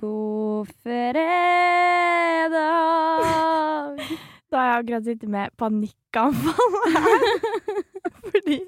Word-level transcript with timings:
God 0.00 0.68
fredag. 0.82 1.26
Da 4.46 4.60
har 4.62 4.68
jeg 4.68 4.82
akkurat 4.84 5.06
sittet 5.08 5.30
med 5.30 5.50
panikkanfall 5.58 6.74
her. 6.94 7.24
Fordi 8.30 8.58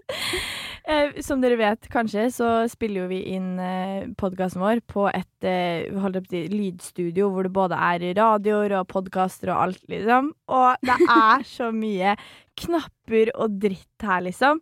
eh, 0.90 1.20
som 1.22 1.38
dere 1.38 1.54
vet 1.60 1.86
kanskje, 1.92 2.24
så 2.34 2.48
spiller 2.70 3.04
jo 3.04 3.10
vi 3.12 3.20
inn 3.36 3.60
eh, 3.62 4.08
podkasten 4.18 4.58
vår 4.64 4.82
på 4.90 5.06
et 5.12 5.46
eh, 5.46 5.86
til 6.26 6.50
lydstudio 6.50 7.28
hvor 7.30 7.46
det 7.46 7.54
både 7.54 7.78
er 7.78 8.08
radioer 8.18 8.74
og 8.80 8.90
podkaster 8.90 9.54
og 9.54 9.68
alt, 9.68 9.84
liksom. 9.86 10.32
Og 10.50 10.82
det 10.82 10.98
er 11.06 11.46
så 11.46 11.70
mye 11.70 12.16
knapper 12.58 13.30
og 13.38 13.60
dritt 13.62 14.02
her, 14.02 14.26
liksom. 14.26 14.58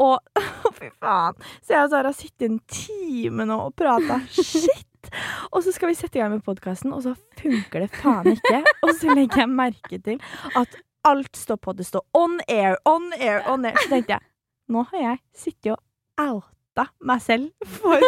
Og 0.00 0.22
fy 0.78 0.92
faen. 1.02 1.34
Så 1.66 1.74
jeg 1.74 1.82
og 1.82 1.90
Sara 1.90 2.14
har 2.14 2.20
sittet 2.20 2.46
en 2.46 2.62
time 2.70 3.50
nå 3.50 3.58
og 3.66 3.74
prata 3.74 4.22
shit. 4.30 4.86
Og 5.50 5.64
så 5.64 5.72
skal 5.72 5.88
vi 5.90 5.94
sette 5.98 6.18
i 6.18 6.22
gang 6.22 6.34
med 6.34 6.44
podkasten, 6.44 6.92
og 6.92 7.02
så 7.06 7.14
funker 7.40 7.86
det 7.86 7.90
faen 7.96 8.32
ikke. 8.34 8.62
Og 8.84 8.94
så 8.98 9.14
legger 9.16 9.44
jeg 9.44 9.52
merke 9.52 9.98
til 10.04 10.20
at 10.56 10.80
alt 11.08 11.36
står 11.36 11.56
på. 11.56 11.72
Det 11.72 11.86
står 11.88 12.04
on 12.14 12.38
air, 12.48 12.76
on 12.84 13.12
air, 13.18 13.40
on 13.48 13.64
air. 13.64 13.78
Så 13.80 13.88
tenkte 13.94 14.18
jeg 14.18 14.26
nå 14.70 14.84
har 14.92 15.00
jeg 15.02 15.18
sittet 15.34 15.72
og 15.74 15.80
outa 16.22 16.84
meg 17.02 17.22
selv 17.24 17.50
for 17.66 17.98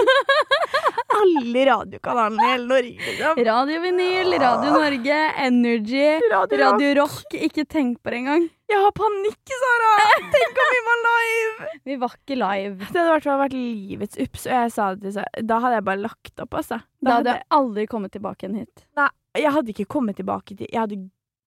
alle 1.18 1.64
radiokanalene 1.66 2.44
i 2.44 2.50
hele 2.52 2.68
Norge, 2.70 2.92
liksom. 3.08 3.40
Radio 3.48 3.80
Vinyl, 3.82 4.36
Radio 4.40 4.74
Norge, 4.76 5.18
Energy, 5.42 6.04
Radio 6.30 6.60
Radio 6.62 6.92
Rock. 7.02 7.34
Ikke 7.34 7.64
tenk 7.66 7.98
på 8.02 8.14
det 8.14 8.22
engang. 8.22 8.46
Jeg 8.72 8.80
har 8.80 8.92
panikk, 8.96 9.52
Sara! 9.62 9.88
Tenk 10.32 10.60
om 10.62 10.70
vi 10.72 10.82
var 10.86 11.00
live! 11.06 11.70
Vi 11.88 11.96
var 12.00 12.12
ikke 12.16 12.36
live. 12.38 12.76
Det 12.78 12.94
hadde 12.94 13.10
vært, 13.10 13.26
vært 13.42 13.56
livets 13.56 14.20
ups, 14.22 14.46
og 14.46 14.52
jeg 14.54 14.70
sa 14.72 14.86
det 14.94 15.02
til 15.04 15.14
Sara. 15.18 15.42
Da 15.50 15.58
hadde 15.64 15.78
jeg 15.80 15.86
bare 15.88 16.00
lagt 16.00 16.42
opp, 16.44 16.56
altså. 16.60 16.78
Da 17.02 17.16
hadde 17.18 17.34
jeg 17.34 17.44
aldri 17.58 17.84
kommet 17.90 18.14
tilbake 18.14 18.46
igjen 18.46 18.60
hit. 18.62 18.84
Nei, 18.98 19.08
jeg 19.42 19.52
hadde 19.56 19.74
ikke 19.74 19.88
kommet 19.96 20.16
tilbake 20.20 20.56
til 20.56 20.68
Jeg 20.70 20.80
hadde 20.80 21.00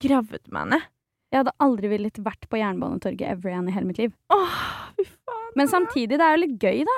gravd 0.04 0.52
meg 0.54 0.70
ned. 0.76 0.86
Jeg 1.34 1.42
hadde 1.42 1.56
aldri 1.66 1.90
villet 1.92 2.20
vært 2.24 2.46
på 2.52 2.60
Jernbanetorget 2.62 3.26
ever 3.32 3.52
igjen 3.52 3.72
i 3.72 3.76
hele 3.76 3.90
mitt 3.90 4.02
liv. 4.04 4.14
Åh, 4.36 4.60
fy 5.00 5.08
faen. 5.10 5.50
Men 5.58 5.72
samtidig, 5.72 6.20
det 6.20 6.26
er 6.28 6.36
jo 6.36 6.44
litt 6.46 6.58
gøy, 6.62 6.84
da. 6.88 6.98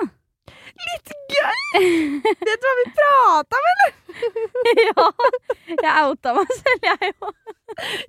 Litt 0.87 1.13
gøy! 1.33 1.81
Vet 2.23 2.63
du 2.63 2.67
hva 2.67 2.73
vi 2.79 2.87
prata 2.97 3.59
om, 3.59 3.69
eller? 3.73 3.93
ja. 4.87 5.05
Jeg 5.73 6.07
outa 6.07 6.33
meg 6.37 6.55
selv, 6.55 6.89
jeg 6.89 7.13
òg. 7.17 7.53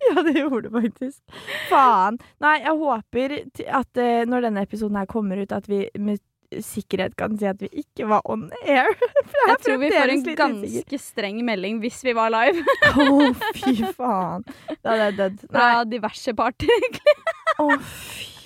Ja, 0.07 0.23
det 0.23 0.35
gjorde 0.37 0.69
du 0.69 0.79
faktisk. 0.79 1.45
Faen. 1.69 2.19
Nei, 2.45 2.57
jeg 2.63 2.75
håper 2.81 3.37
at 3.83 4.01
uh, 4.01 4.23
når 4.31 4.49
denne 4.49 4.65
episoden 4.65 5.01
her 5.01 5.09
kommer 5.11 5.41
ut, 5.43 5.53
at 5.53 5.69
vi 5.69 5.87
med 5.99 6.23
sikkerhet 6.65 7.13
kan 7.19 7.35
si 7.37 7.45
at 7.49 7.61
vi 7.61 7.69
ikke 7.83 8.07
var 8.09 8.25
on 8.25 8.47
air. 8.63 8.89
For 9.29 9.51
Jeg 9.53 9.61
tror 9.65 9.79
vi 9.83 9.91
får 9.93 10.15
en 10.15 10.25
ganske 10.25 10.37
ganske 10.39 11.01
streng 11.03 11.43
melding 11.45 11.83
hvis 11.83 12.01
vi 12.07 12.17
var 12.17 12.33
live. 12.33 12.65
Å, 12.89 13.07
Å, 13.29 13.29
fy 13.59 13.77
faen. 13.99 14.49
Da 14.81 14.95
hadde 14.95 15.05
jeg 15.05 15.19
dødd. 15.21 15.47
Fra 15.53 15.69
diverse 15.89 16.37
parter, 16.39 16.73
egentlig. 16.79 17.17
Å, 17.59 17.71
fy 17.79 18.25
faen. 18.25 18.38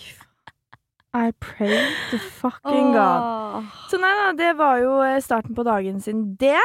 I 1.13 1.33
pray 1.41 1.91
to 2.11 2.19
fucking 2.19 2.93
god. 2.93 3.69
Så 3.91 4.01
nei 4.01 4.13
da, 4.17 4.31
det 4.37 4.55
var 4.57 4.81
jo 4.81 4.97
eh, 5.05 5.21
starten 5.21 5.55
på 5.55 5.65
dagen 5.67 6.01
sin, 6.01 6.31
det. 6.41 6.61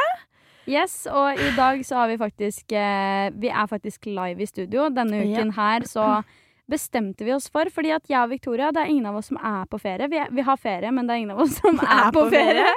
Yes, 0.68 1.06
og 1.08 1.36
i 1.40 1.50
dag 1.56 1.80
så 1.84 2.02
har 2.02 2.10
vi 2.10 2.18
faktisk 2.20 2.72
eh, 2.76 3.28
Vi 3.40 3.48
er 3.48 3.68
faktisk 3.68 4.08
live 4.08 4.42
i 4.44 4.48
studio. 4.48 4.88
Denne 4.92 5.20
uken 5.24 5.52
her 5.56 5.84
så 5.88 6.08
bestemte 6.72 7.24
vi 7.24 7.32
oss 7.32 7.48
for, 7.52 7.68
fordi 7.72 7.92
at 7.96 8.08
jeg 8.08 8.20
og 8.20 8.32
Victoria, 8.32 8.72
det 8.72 8.82
er 8.82 8.92
ingen 8.92 9.08
av 9.08 9.16
oss 9.20 9.30
som 9.30 9.38
er 9.40 9.64
på 9.68 9.80
ferie. 9.80 10.08
Vi, 10.12 10.18
er, 10.20 10.32
vi 10.32 10.44
har 10.44 10.60
ferie, 10.60 10.92
men 10.92 11.08
det 11.08 11.14
er 11.14 11.22
ingen 11.22 11.36
av 11.36 11.44
oss 11.44 11.56
som 11.62 11.80
er, 11.80 12.10
på 12.12 12.26
ferie. 12.32 12.72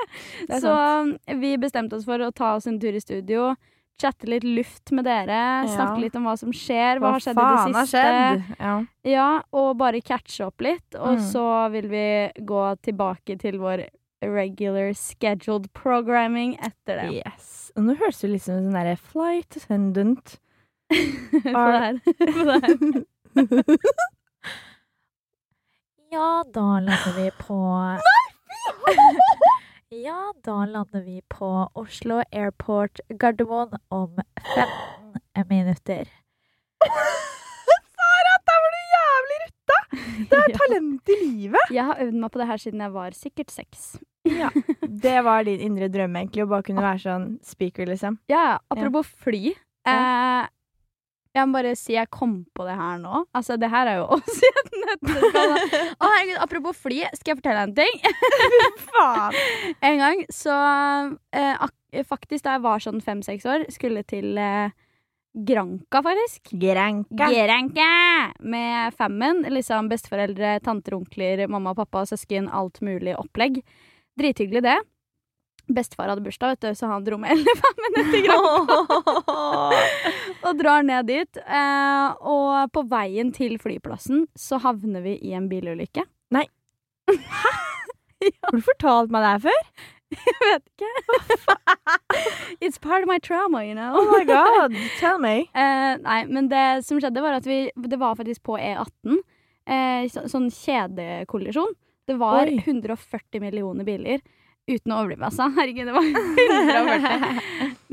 Er 0.47 0.63
Så 0.63 0.75
vi 1.39 1.57
bestemte 1.59 1.99
oss 1.99 2.07
for 2.07 2.23
å 2.23 2.31
ta 2.35 2.55
oss 2.59 2.67
en 2.71 2.79
tur 2.79 2.95
i 2.95 3.03
studio. 3.03 3.53
Chatte 4.01 4.25
litt 4.31 4.43
luft 4.47 4.91
med 4.97 5.05
dere, 5.05 5.39
snakke 5.69 5.99
litt 6.01 6.15
om 6.17 6.23
hva 6.25 6.33
som 6.39 6.49
skjer, 6.55 6.97
hva, 7.03 7.11
har 7.13 7.19
skjedd 7.21 7.37
i 7.37 7.41
det 7.41 7.45
har 7.45 7.85
siste. 7.85 8.01
skjedd? 8.01 8.55
Ja. 8.59 8.75
Ja, 9.11 9.27
og 9.53 9.75
bare 9.77 10.01
catche 10.01 10.47
opp 10.47 10.61
litt. 10.65 10.95
Og 10.97 11.17
Mm. 11.19 11.25
så 11.31 11.45
vil 11.71 11.87
vi 11.91 12.05
gå 12.41 12.63
tilbake 12.81 13.37
til 13.39 13.59
vår 13.61 13.85
regular 14.23 14.91
scheduled 14.93 15.71
programming 15.73 16.55
etter 16.59 17.01
det. 17.01 17.21
Yes. 17.25 17.71
Og 17.75 17.83
nå 17.83 17.95
høres 17.97 18.21
det 18.21 18.29
litt 18.31 18.43
som 18.43 18.55
en 18.57 18.67
sånn 18.71 18.77
derre 18.79 18.97
flight 18.97 19.57
attendant. 19.61 20.39
På 21.55 21.65
det 21.71 21.81
her. 21.85 21.95
Ja, 26.11 26.43
da 26.51 26.59
lander 26.83 27.13
vi 27.15 27.29
på 27.39 27.55
Ja, 29.91 30.33
da 30.45 30.65
lander 30.65 31.01
vi 31.03 31.17
på 31.27 31.47
Oslo 31.75 32.21
Airport 32.31 33.01
Gardermoen 33.19 33.73
om 33.91 34.13
15 34.55 35.49
minutter. 35.49 36.05
Sara, 37.95 38.35
der 38.47 38.61
var 38.63 38.71
du 38.71 38.79
jævlig 38.93 39.39
rutta! 39.41 39.79
Det 40.29 40.39
er 40.39 40.55
talent 40.61 41.11
i 41.11 41.17
livet. 41.25 41.73
Jeg 41.75 41.89
har 41.89 41.99
øvd 42.05 42.15
meg 42.23 42.31
på 42.31 42.39
det 42.39 42.47
her 42.53 42.63
siden 42.63 42.85
jeg 42.85 42.95
var 42.95 43.19
sikkert 43.19 43.51
seks. 43.51 43.91
Ja. 44.31 44.51
Det 44.85 45.17
var 45.25 45.43
din 45.43 45.59
indre 45.65 45.87
drøm, 45.89 46.15
egentlig, 46.19 46.43
å 46.45 46.49
bare 46.51 46.63
kunne 46.63 46.83
være 46.85 47.01
sånn 47.01 47.23
speaker, 47.43 47.89
liksom. 47.89 48.19
Ja, 48.29 48.59
apropos 48.69 49.09
fly. 49.25 49.49
Ja. 49.81 49.95
Eh, 49.97 50.51
jeg 51.31 51.47
må 51.47 51.55
bare 51.55 51.73
si 51.79 51.95
jeg 51.95 52.09
kom 52.11 52.41
på 52.57 52.65
det 52.67 52.75
her 52.75 52.97
nå. 52.99 53.23
Altså, 53.37 53.55
det 53.59 53.69
her 53.71 53.87
er 53.87 54.01
jo 54.01 54.07
oss 54.17 54.39
i 54.43 54.51
et 54.51 54.71
nøtteskall. 54.83 55.53
Å, 55.95 56.09
herregud, 56.11 56.37
apropos 56.43 56.79
fly, 56.83 57.01
skal 57.15 57.33
jeg 57.33 57.41
fortelle 57.41 57.65
deg 57.65 57.71
en 57.71 57.77
ting? 57.79 58.39
Faen. 58.91 59.37
En 59.91 60.01
gang 60.05 60.25
så 60.31 60.57
eh, 61.35 61.53
ak 61.55 61.75
Faktisk 62.07 62.45
da 62.45 62.53
jeg 62.55 62.63
var 62.63 62.79
sånn 62.79 63.01
fem-seks 63.03 63.43
år, 63.51 63.65
skulle 63.67 63.99
til 64.07 64.37
eh, 64.39 64.71
Granka, 65.31 65.99
faktisk. 66.03 66.53
Granka. 66.59 67.27
Granka! 67.31 67.87
Med 68.39 68.95
fammen. 68.95 69.45
Liksom 69.51 69.87
besteforeldre, 69.91 70.57
tanter, 70.63 70.95
onkler, 70.95 71.45
mamma, 71.51 71.73
pappa, 71.75 72.05
søsken. 72.07 72.47
Alt 72.47 72.79
mulig 72.83 73.17
opplegg. 73.19 73.59
Drithyggelig, 74.19 74.63
det. 74.63 74.77
Bestefar 75.75 76.09
hadde 76.11 76.23
bursdag, 76.25 76.49
vet 76.55 76.63
du, 76.65 76.69
så 76.77 76.85
han 76.91 77.05
dro 77.05 77.15
med 77.21 77.29
hele 77.33 77.53
fammen 77.59 77.91
ned 77.97 78.07
til 78.15 78.25
og 80.47 80.53
drar 80.59 80.81
ned 80.87 81.03
dit. 81.09 81.33
Eh, 81.41 82.07
og 82.21 82.49
på 82.75 82.81
veien 82.91 83.29
til 83.35 83.53
flyplassen 83.61 84.17
så 84.37 84.55
havner 84.63 85.01
vi 85.05 85.13
i 85.21 85.29
en 85.37 85.49
bilulykke. 85.51 86.03
Nei 86.35 86.45
Har 88.21 88.51
du 88.53 88.61
fortalt 88.61 89.09
meg 89.11 89.19
det 89.25 89.31
her 89.31 89.41
før? 89.49 89.61
Jeg 90.11 90.35
vet 90.43 90.65
ikke. 90.75 90.91
It's 92.59 92.77
part 92.77 93.01
of 93.03 93.07
my 93.09 93.17
trauma, 93.17 93.63
you 93.65 93.73
know. 93.73 93.95
Oh 93.95 94.11
my 94.11 94.25
god, 94.27 94.75
tell 94.99 95.17
me. 95.23 95.47
Eh, 95.55 95.95
nei, 96.03 96.25
men 96.27 96.49
det 96.51 96.83
som 96.85 96.99
skjedde, 97.01 97.21
var 97.23 97.33
at 97.39 97.47
vi 97.47 97.71
Det 97.71 97.97
var 97.99 98.15
faktisk 98.19 98.43
på 98.43 98.57
E18. 98.59 99.17
Eh, 99.65 100.07
så, 100.11 100.27
sånn 100.29 100.49
kjedekollisjon. 100.51 101.73
Det 102.09 102.17
var 102.19 102.47
Oi. 102.49 102.57
140 102.65 103.39
millioner 103.43 103.85
biler. 103.87 104.19
Uten 104.69 104.93
å 104.93 104.99
overdrive, 105.01 105.25
altså. 105.25 105.47
Herregud, 105.55 105.89
det 105.89 105.95
var 105.95 106.05
140. 106.11 107.41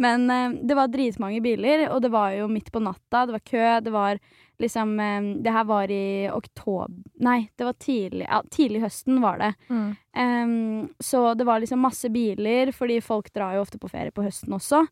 Men 0.04 0.30
eh, 0.30 0.58
det 0.68 0.76
var 0.78 0.90
dritmange 0.92 1.40
biler, 1.42 1.86
og 1.92 2.02
det 2.04 2.10
var 2.12 2.34
jo 2.36 2.48
midt 2.52 2.68
på 2.74 2.82
natta. 2.84 3.24
Det 3.26 3.34
var 3.38 3.44
kø. 3.50 3.64
Det 3.86 3.94
var 3.94 4.20
liksom 4.58 4.94
eh, 5.00 5.28
Det 5.44 5.54
her 5.54 5.64
var 5.64 5.90
i 5.94 6.28
oktober 6.34 6.90
Nei, 7.22 7.48
det 7.54 7.66
var 7.66 7.76
tidlig 7.78 8.26
Ja, 8.26 8.42
tidlig 8.50 8.82
høsten 8.82 9.20
var 9.22 9.38
det. 9.42 9.52
Mm. 9.70 9.90
Um, 10.18 10.88
så 11.00 11.34
det 11.38 11.46
var 11.46 11.62
liksom 11.62 11.82
masse 11.82 12.10
biler, 12.10 12.72
fordi 12.74 13.00
folk 13.04 13.32
drar 13.34 13.56
jo 13.56 13.62
ofte 13.64 13.78
på 13.78 13.90
ferie 13.90 14.14
på 14.14 14.26
høsten 14.26 14.54
også. 14.54 14.84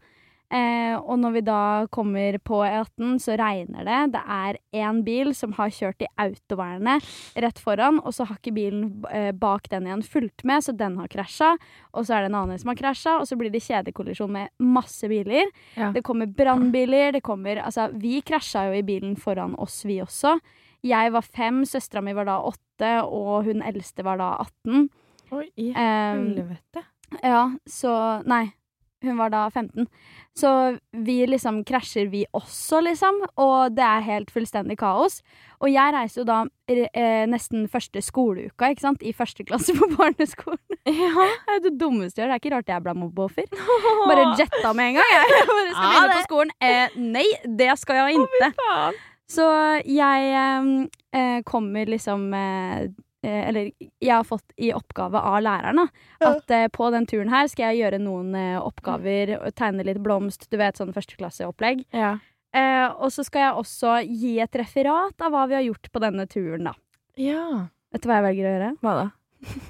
Eh, 0.47 0.95
og 0.95 1.19
når 1.19 1.33
vi 1.35 1.43
da 1.47 1.61
kommer 1.91 2.37
på 2.47 2.61
E18, 2.63 3.17
så 3.23 3.35
regner 3.41 3.87
det. 3.87 4.01
Det 4.15 4.23
er 4.31 4.59
én 4.79 5.01
bil 5.07 5.33
som 5.35 5.55
har 5.57 5.73
kjørt 5.75 6.05
i 6.05 6.11
autovernet 6.23 7.07
rett 7.35 7.59
foran, 7.63 7.99
og 7.99 8.15
så 8.15 8.29
har 8.29 8.39
ikke 8.39 8.55
bilen 8.55 8.85
eh, 9.11 9.33
bak 9.35 9.67
den 9.73 9.89
igjen 9.89 10.05
fulgt 10.07 10.45
med, 10.47 10.63
så 10.63 10.75
den 10.77 10.99
har 11.01 11.11
krasja. 11.11 11.55
Og 11.93 12.07
så 12.07 12.17
er 12.17 12.25
det 12.25 12.31
en 12.31 12.39
annen 12.43 12.61
som 12.63 12.71
har 12.71 12.79
krasja, 12.79 13.17
og 13.21 13.27
så 13.27 13.39
blir 13.39 13.51
det 13.51 13.65
kjedekollisjon 13.67 14.33
med 14.37 14.53
masse 14.63 15.11
biler. 15.11 15.51
Ja. 15.75 15.91
Det 15.95 16.05
kommer 16.07 16.31
brannbiler, 16.31 17.17
det 17.17 17.25
kommer 17.27 17.63
Altså, 17.67 17.89
vi 17.99 18.21
krasja 18.27 18.69
jo 18.69 18.77
i 18.79 18.85
bilen 18.87 19.17
foran 19.19 19.57
oss, 19.59 19.81
vi 19.87 19.99
også. 20.05 20.37
Jeg 20.87 21.11
var 21.15 21.25
fem, 21.27 21.65
søstera 21.67 22.03
mi 22.05 22.15
var 22.15 22.29
da 22.29 22.37
åtte, 22.47 22.93
og 23.03 23.49
hun 23.49 23.65
eldste 23.67 24.05
var 24.07 24.21
da 24.21 24.37
18. 24.45 24.87
Oi, 25.35 25.49
i 25.59 25.73
helvete. 25.75 26.37
helvete. 26.39 26.85
ja, 27.25 27.41
så 27.67 27.93
Nei, 28.29 28.45
hun 29.09 29.19
var 29.21 29.33
da 29.33 29.47
15. 29.51 29.87
Så 30.37 30.51
vi 30.93 31.21
liksom 31.27 31.63
krasjer, 31.65 32.11
vi 32.13 32.25
også, 32.37 32.83
liksom. 32.85 33.23
Og 33.41 33.77
det 33.77 33.85
er 33.87 34.05
helt 34.05 34.33
fullstendig 34.35 34.77
kaos. 34.81 35.23
Og 35.65 35.71
jeg 35.73 35.95
reiser 35.95 36.21
jo 36.21 36.27
da 36.29 36.43
eh, 36.69 37.25
nesten 37.31 37.65
første 37.73 38.03
skoleuka, 38.05 38.69
ikke 38.69 38.85
sant, 38.85 39.01
i 39.07 39.15
første 39.17 39.47
klasse 39.49 39.73
på 39.79 39.89
barneskolen. 39.97 40.61
Ja. 40.85 41.29
Det 41.49 41.57
er 41.57 41.65
det 41.71 41.75
dummeste 41.81 42.21
jeg 42.21 42.27
gjør. 42.27 42.35
Det 42.35 42.37
er 42.37 42.45
ikke 42.45 42.55
rart 42.57 42.75
jeg 42.75 42.85
ble 42.85 42.97
mobbeoffer. 43.01 43.51
Bare 44.11 44.29
jetta 44.39 44.75
med 44.77 44.93
en 44.93 45.01
gang. 45.01 45.13
Jeg 45.15 45.49
bare 45.51 45.69
skal 45.73 45.91
begynne 45.91 46.15
på 46.19 46.25
skolen. 46.29 46.55
Eh, 46.61 47.01
nei, 47.17 47.27
det 47.63 47.73
skal 47.81 48.03
jeg 48.03 48.21
ikke. 48.21 48.53
Så 49.27 49.47
jeg 49.91 50.29
eh, 50.39 50.71
eh, 51.19 51.41
kommer 51.49 51.89
liksom 51.91 52.29
eh, 52.37 52.93
Eller 53.27 53.71
jeg 53.81 54.13
har 54.13 54.25
fått 54.27 54.55
i 54.57 54.73
oppgave 54.77 55.21
av 55.21 55.39
læreren, 55.45 55.83
da. 55.83 56.07
At 56.31 56.53
ja. 56.53 56.71
på 56.73 56.91
den 56.95 57.09
turen 57.11 57.33
her 57.33 57.49
skal 57.53 57.71
jeg 57.71 57.85
gjøre 57.85 58.01
noen 58.03 58.35
eh, 58.39 58.59
oppgaver, 58.61 59.37
tegne 59.59 59.87
litt 59.87 60.03
blomst, 60.05 60.49
du 60.51 60.59
vet 60.61 60.79
sånn 60.79 60.95
førsteklasseopplegg. 60.97 61.87
Ja. 61.97 62.17
Eh, 62.57 62.87
og 62.89 63.11
så 63.13 63.25
skal 63.27 63.49
jeg 63.49 63.63
også 63.63 63.97
gi 64.07 64.37
et 64.45 64.61
referat 64.61 65.21
av 65.23 65.35
hva 65.35 65.47
vi 65.51 65.59
har 65.59 65.67
gjort 65.67 65.91
på 65.93 66.03
denne 66.05 66.29
turen, 66.31 66.71
da. 66.71 66.77
ja. 67.21 67.67
Vet 67.95 68.03
du 68.03 68.09
hva 68.11 68.17
jeg 68.19 68.27
velger 68.27 68.47
å 68.47 68.51
gjøre? 68.51 68.71
Hva 68.83 68.93
da? 68.97 69.07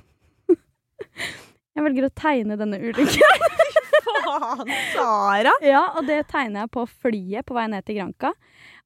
Jeg 1.77 1.85
velger 1.85 2.07
å 2.07 2.13
tegne 2.17 2.57
denne 2.57 2.79
ulykken. 2.81 3.43
Faen, 4.27 4.71
Sara! 4.95 5.53
ja, 5.61 5.83
og 5.99 6.07
det 6.09 6.23
tegner 6.31 6.65
jeg 6.65 6.73
på 6.73 6.87
flyet 6.89 7.47
på 7.47 7.57
vei 7.57 7.67
ned 7.69 7.85
til 7.85 7.99
Granca. 7.99 8.33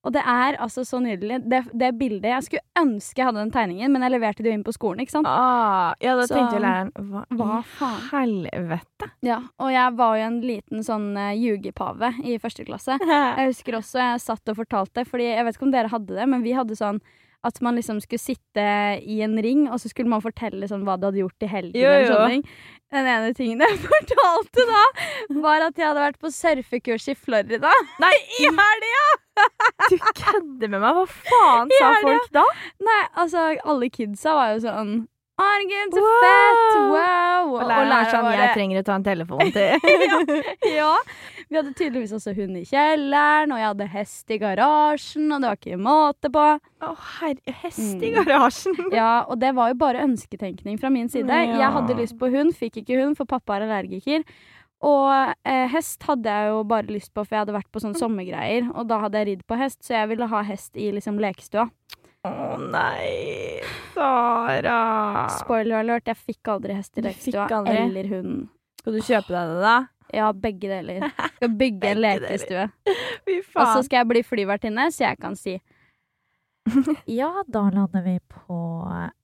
Og 0.00 0.14
det 0.14 0.22
er 0.24 0.56
altså 0.56 0.80
så 0.88 0.96
nydelig. 1.04 1.42
Det, 1.44 1.58
det 1.76 1.90
bildet 2.00 2.30
Jeg 2.30 2.44
skulle 2.46 2.62
ønske 2.80 3.20
jeg 3.20 3.26
hadde 3.28 3.42
den 3.42 3.50
tegningen, 3.52 3.92
men 3.92 4.00
jeg 4.06 4.14
leverte 4.14 4.40
det 4.42 4.48
jo 4.48 4.56
inn 4.56 4.64
på 4.64 4.72
skolen, 4.72 5.02
ikke 5.04 5.12
sant. 5.12 5.28
Ah, 5.28 5.92
ja, 6.00 6.14
da 6.16 6.24
Så- 6.24 6.38
tenkte 6.38 6.60
læreren 6.62 6.92
Hva, 7.10 7.24
Hva 7.36 7.58
faen? 7.76 8.00
helvete? 8.08 9.10
Ja, 9.26 9.42
og 9.60 9.72
jeg 9.74 9.96
var 10.00 10.16
jo 10.16 10.24
en 10.30 10.40
liten 10.40 10.82
sånn 10.86 11.10
uh, 11.20 11.34
ljugepave 11.36 12.14
i 12.24 12.38
første 12.40 12.64
klasse. 12.64 12.96
Jeg 13.40 13.50
husker 13.52 13.76
også 13.76 14.00
jeg 14.00 14.20
satt 14.24 14.48
og 14.48 14.56
fortalte, 14.62 15.04
fordi 15.04 15.28
jeg 15.34 15.44
vet 15.44 15.56
ikke 15.56 15.68
om 15.68 15.72
dere 15.74 15.92
hadde 15.92 16.16
det, 16.16 16.26
men 16.28 16.42
vi 16.42 16.52
hadde 16.56 16.76
sånn 16.78 17.00
at 17.46 17.60
man 17.64 17.78
liksom 17.78 18.00
skulle 18.04 18.20
sitte 18.20 18.64
i 19.00 19.20
en 19.24 19.38
ring, 19.42 19.64
og 19.70 19.80
så 19.80 19.88
skulle 19.88 20.10
man 20.12 20.22
fortelle 20.24 20.68
sånn 20.68 20.84
hva 20.84 20.98
du 21.00 21.06
hadde 21.08 21.22
gjort 21.22 21.46
i 21.46 21.48
helgen. 21.48 21.80
Jo, 21.80 21.92
jo. 22.04 22.12
Sånn. 22.12 22.44
Den 22.90 23.06
ene 23.06 23.30
tingen 23.38 23.62
jeg 23.64 23.78
fortalte 23.86 24.66
da, 24.68 24.82
var 25.40 25.68
at 25.68 25.78
jeg 25.78 25.88
hadde 25.88 26.04
vært 26.04 26.20
på 26.20 26.32
surfekurs 26.34 27.08
i 27.12 27.16
Florida. 27.16 27.72
Nei, 28.02 28.12
i 28.42 28.50
helga! 28.50 29.06
Du 29.88 29.96
kødder 29.96 30.68
med 30.68 30.82
meg. 30.82 30.98
Hva 30.98 31.06
faen 31.08 31.72
sa 31.78 31.94
folk 32.04 32.28
da? 32.34 32.44
Nei, 32.84 33.00
altså, 33.22 33.46
alle 33.64 33.88
kidsa 33.94 34.36
var 34.36 34.52
jo 34.56 34.60
sånn 34.66 34.92
herregud, 35.40 35.94
så 35.96 36.02
fett! 36.20 36.74
Wow! 36.90 37.54
Og 37.56 37.62
læreren 37.64 37.94
er 37.96 38.10
sånn 38.12 38.28
Jeg 38.34 38.52
trenger 38.56 38.82
å 38.82 38.86
ta 38.86 38.96
en 38.98 39.06
telefon 39.06 39.52
til 39.54 39.86
ja, 40.10 40.20
ja. 40.68 40.90
Vi 41.50 41.56
hadde 41.58 41.72
tydeligvis 41.74 42.12
også 42.14 42.30
hund 42.36 42.54
i 42.60 42.62
kjelleren, 42.68 43.50
og 43.50 43.58
jeg 43.58 43.66
hadde 43.72 43.86
hest 43.90 44.30
i 44.30 44.36
garasjen, 44.38 45.24
og 45.34 45.40
det 45.42 45.48
var 45.50 45.58
ikke 45.58 45.78
måte 45.82 46.30
på. 46.30 46.44
Å, 46.86 46.90
herre 47.18 47.54
Hest 47.64 47.80
i 47.98 48.12
Mm. 48.12 48.20
garasjen. 48.20 48.78
Ja, 48.94 49.24
og 49.26 49.40
det 49.42 49.50
var 49.58 49.72
jo 49.72 49.74
bare 49.80 50.04
ønsketenkning 50.06 50.78
fra 50.78 50.90
min 50.94 51.08
side. 51.10 51.26
Ja. 51.26 51.58
Jeg 51.58 51.72
hadde 51.74 51.96
lyst 51.98 52.16
på 52.20 52.30
hund, 52.30 52.54
fikk 52.54 52.78
ikke 52.84 53.00
hund, 53.02 53.16
for 53.18 53.26
pappa 53.26 53.56
er 53.58 53.66
allergiker. 53.66 54.22
Og 54.86 55.34
eh, 55.44 55.66
hest 55.74 56.06
hadde 56.08 56.30
jeg 56.30 56.52
jo 56.54 56.62
bare 56.64 56.86
lyst 56.88 57.10
på, 57.12 57.26
for 57.26 57.34
jeg 57.36 57.42
hadde 57.42 57.58
vært 57.58 57.68
på 57.74 57.82
sånne 57.82 57.98
sommergreier. 58.00 58.70
Og 58.72 58.86
da 58.88 59.00
hadde 59.02 59.18
jeg 59.18 59.26
ridd 59.32 59.42
på 59.50 59.58
hest, 59.60 59.82
så 59.84 59.98
jeg 59.98 60.08
ville 60.14 60.30
ha 60.30 60.42
hest 60.46 60.78
i 60.78 60.86
liksom 60.94 61.18
lekestua. 61.20 61.66
Å 62.24 62.56
nei, 62.62 63.58
Sara. 63.92 65.26
Spoiler 65.40 65.80
alert, 65.82 66.06
jeg 66.08 66.16
fikk 66.16 66.50
aldri 66.54 66.76
hest 66.78 66.96
i 66.96 67.04
lekestua. 67.04 67.46
Eller 67.66 68.08
hund. 68.14 68.48
Skal 68.80 68.96
du 68.96 69.00
kjøpe 69.04 69.34
deg 69.34 69.50
det, 69.50 69.60
da? 69.66 69.76
Ja, 70.14 70.30
begge 70.32 70.70
deler. 70.70 71.10
Skal 71.36 71.52
bygge 71.60 71.92
en 71.94 72.00
lekestue. 72.04 72.68
Fy 73.26 73.40
Og 73.54 73.66
så 73.66 73.82
skal 73.86 74.02
jeg 74.02 74.10
bli 74.12 74.22
flyvertinne, 74.26 74.88
så 74.94 75.04
jeg 75.08 75.20
kan 75.22 75.36
si 75.38 75.58
Ja, 77.20 77.30
da 77.48 77.66
lander 77.72 78.02
vi 78.04 78.18
på 78.30 78.58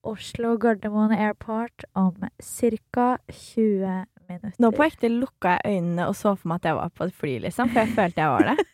Oslo 0.06 0.56
Gardermoen 0.60 1.12
Airport 1.16 1.84
om 1.94 2.14
ca. 2.40 3.08
20 3.30 4.04
minutter. 4.28 4.56
Nå 4.58 4.72
på 4.74 4.86
ekte 4.86 5.10
lukka 5.12 5.58
jeg 5.58 5.76
øynene 5.76 6.08
og 6.08 6.16
så 6.18 6.34
for 6.34 6.50
meg 6.50 6.62
at 6.62 6.70
jeg 6.70 6.78
var 6.80 6.94
på 6.96 7.06
et 7.06 7.14
fly, 7.14 7.36
liksom. 7.44 7.70
For 7.70 7.84
jeg 7.84 7.94
følte 7.98 8.24
jeg 8.24 8.32
var 8.32 8.50
det. 8.50 8.66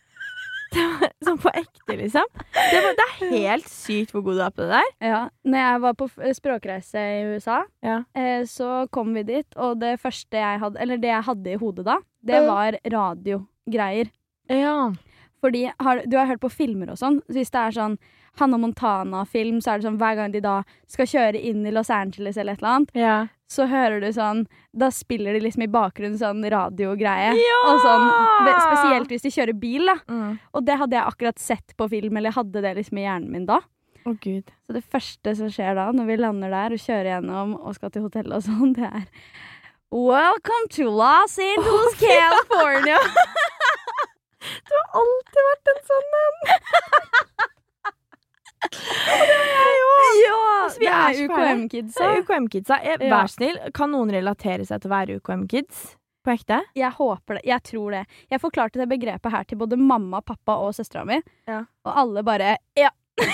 det 0.76 0.84
var, 1.00 1.12
sånn 1.26 1.38
på 1.42 1.52
ekte, 1.58 1.96
liksom. 1.98 2.28
Det, 2.54 2.80
var, 2.84 2.96
det 2.98 3.06
er 3.06 3.32
helt 3.34 3.68
sykt 3.70 4.14
hvor 4.14 4.24
god 4.26 4.38
du 4.40 4.42
er 4.46 4.54
på 4.54 4.64
det 4.64 4.70
der. 4.80 4.90
Ja. 5.12 5.20
Når 5.44 5.64
jeg 5.64 5.82
var 5.84 5.96
på 6.00 6.08
språkreise 6.38 7.04
i 7.18 7.22
USA, 7.34 7.60
Ja. 7.84 7.98
eh, 8.18 8.42
så 8.48 8.86
kom 8.94 9.12
vi 9.16 9.22
dit, 9.28 9.48
og 9.56 9.78
det 9.82 9.98
første 10.00 10.38
jeg 10.40 10.60
hadde 10.62 10.80
Eller 10.82 11.00
det 11.02 11.10
jeg 11.12 11.26
hadde 11.28 11.52
i 11.54 11.60
hodet 11.60 11.84
da, 11.88 11.98
det 12.22 12.42
var 12.46 12.78
radiogreier. 12.94 14.10
Ja. 14.50 14.76
Fordi 15.42 15.64
har, 15.80 16.02
du 16.06 16.16
har 16.16 16.26
hørt 16.30 16.42
på 16.42 16.50
filmer 16.52 16.92
og 16.94 16.98
sånn. 17.00 17.20
så 17.26 17.38
Hvis 17.38 17.50
det 17.50 17.62
er 17.62 17.74
sånn 17.78 17.96
Hannah 18.40 18.58
Montana-film, 18.58 19.60
så 19.60 19.72
er 19.72 19.80
det 19.80 19.86
sånn 19.88 19.98
hver 20.00 20.16
gang 20.18 20.32
de 20.32 20.40
da 20.44 20.62
skal 20.90 21.08
kjøre 21.08 21.40
inn 21.50 21.66
i 21.68 21.72
Los 21.74 21.90
Angeles 21.92 22.38
eller 22.40 22.56
et 22.56 22.62
eller 22.62 22.76
annet, 22.76 22.94
ja. 22.96 23.16
så 23.50 23.66
hører 23.68 24.00
du 24.00 24.08
sånn 24.16 24.46
Da 24.72 24.88
spiller 24.94 25.36
de 25.36 25.42
liksom 25.44 25.66
i 25.66 25.68
bakgrunnen 25.72 26.16
sånn 26.16 26.40
radiogreie. 26.40 27.34
Ja! 27.36 27.58
Og 27.68 27.82
sånn, 27.84 28.06
spesielt 28.48 29.12
hvis 29.12 29.26
de 29.26 29.34
kjører 29.34 29.58
bil, 29.60 29.84
da. 29.90 29.98
Mm. 30.08 30.40
Og 30.56 30.64
det 30.64 30.78
hadde 30.80 30.96
jeg 30.96 31.12
akkurat 31.12 31.42
sett 31.42 31.76
på 31.76 31.90
film, 31.92 32.16
eller 32.16 32.32
hadde 32.32 32.64
det 32.64 32.72
liksom 32.80 33.02
i 33.02 33.04
hjernen 33.04 33.30
min 33.34 33.46
da. 33.50 33.60
Å, 34.02 34.16
gud. 34.18 34.48
Så 34.66 34.74
det 34.74 34.82
første 34.90 35.36
som 35.38 35.52
skjer 35.52 35.76
da, 35.78 35.90
når 35.94 36.08
vi 36.08 36.18
lander 36.18 36.50
der 36.56 36.74
og 36.74 36.82
kjører 36.82 37.10
gjennom 37.12 37.54
og 37.60 37.76
skal 37.76 37.92
til 37.94 38.08
hotellet 38.08 38.40
og 38.40 38.46
sånn, 38.48 38.72
det 38.78 38.88
er 38.88 39.06
Welcome 39.92 40.72
to 40.72 40.88
Los 40.88 41.36
Angeles, 41.36 42.00
California! 42.00 42.98
Du 44.42 44.72
har 44.74 44.96
alltid 44.98 45.44
vært 45.46 45.68
en 45.70 45.82
sånn 45.86 46.14
en. 46.18 46.38
Og 48.62 49.24
det 49.28 49.38
har 49.38 49.48
jeg 49.72 49.82
òg. 49.88 50.20
ja! 50.22 50.36
Altså, 50.62 50.78
vi 50.78 50.86
det 50.86 50.92
er 50.94 51.18
UKM-kidsa. 51.26 52.10
UKM-kidsa. 52.22 52.78
Vær 53.02 53.30
snill, 53.32 53.58
kan 53.74 53.90
noen 53.92 54.12
relatere 54.14 54.64
seg 54.68 54.80
til 54.84 54.90
å 54.90 54.94
være 54.94 55.18
UKM-kids? 55.20 55.82
På 56.22 56.30
ekte? 56.36 56.60
Jeg 56.78 56.92
håper 56.94 57.40
det. 57.40 57.42
Jeg 57.50 57.62
tror 57.66 57.90
det. 57.96 58.04
Jeg 58.30 58.38
forklarte 58.40 58.78
det 58.78 58.86
begrepet 58.92 59.32
her 59.34 59.42
til 59.50 59.58
både 59.58 59.74
mamma, 59.80 60.20
pappa 60.22 60.54
og 60.62 60.70
søstera 60.76 61.02
mi, 61.08 61.18
Ja. 61.50 61.64
og 61.84 61.96
alle 62.04 62.22
bare 62.22 62.56
Ja. 62.78 62.90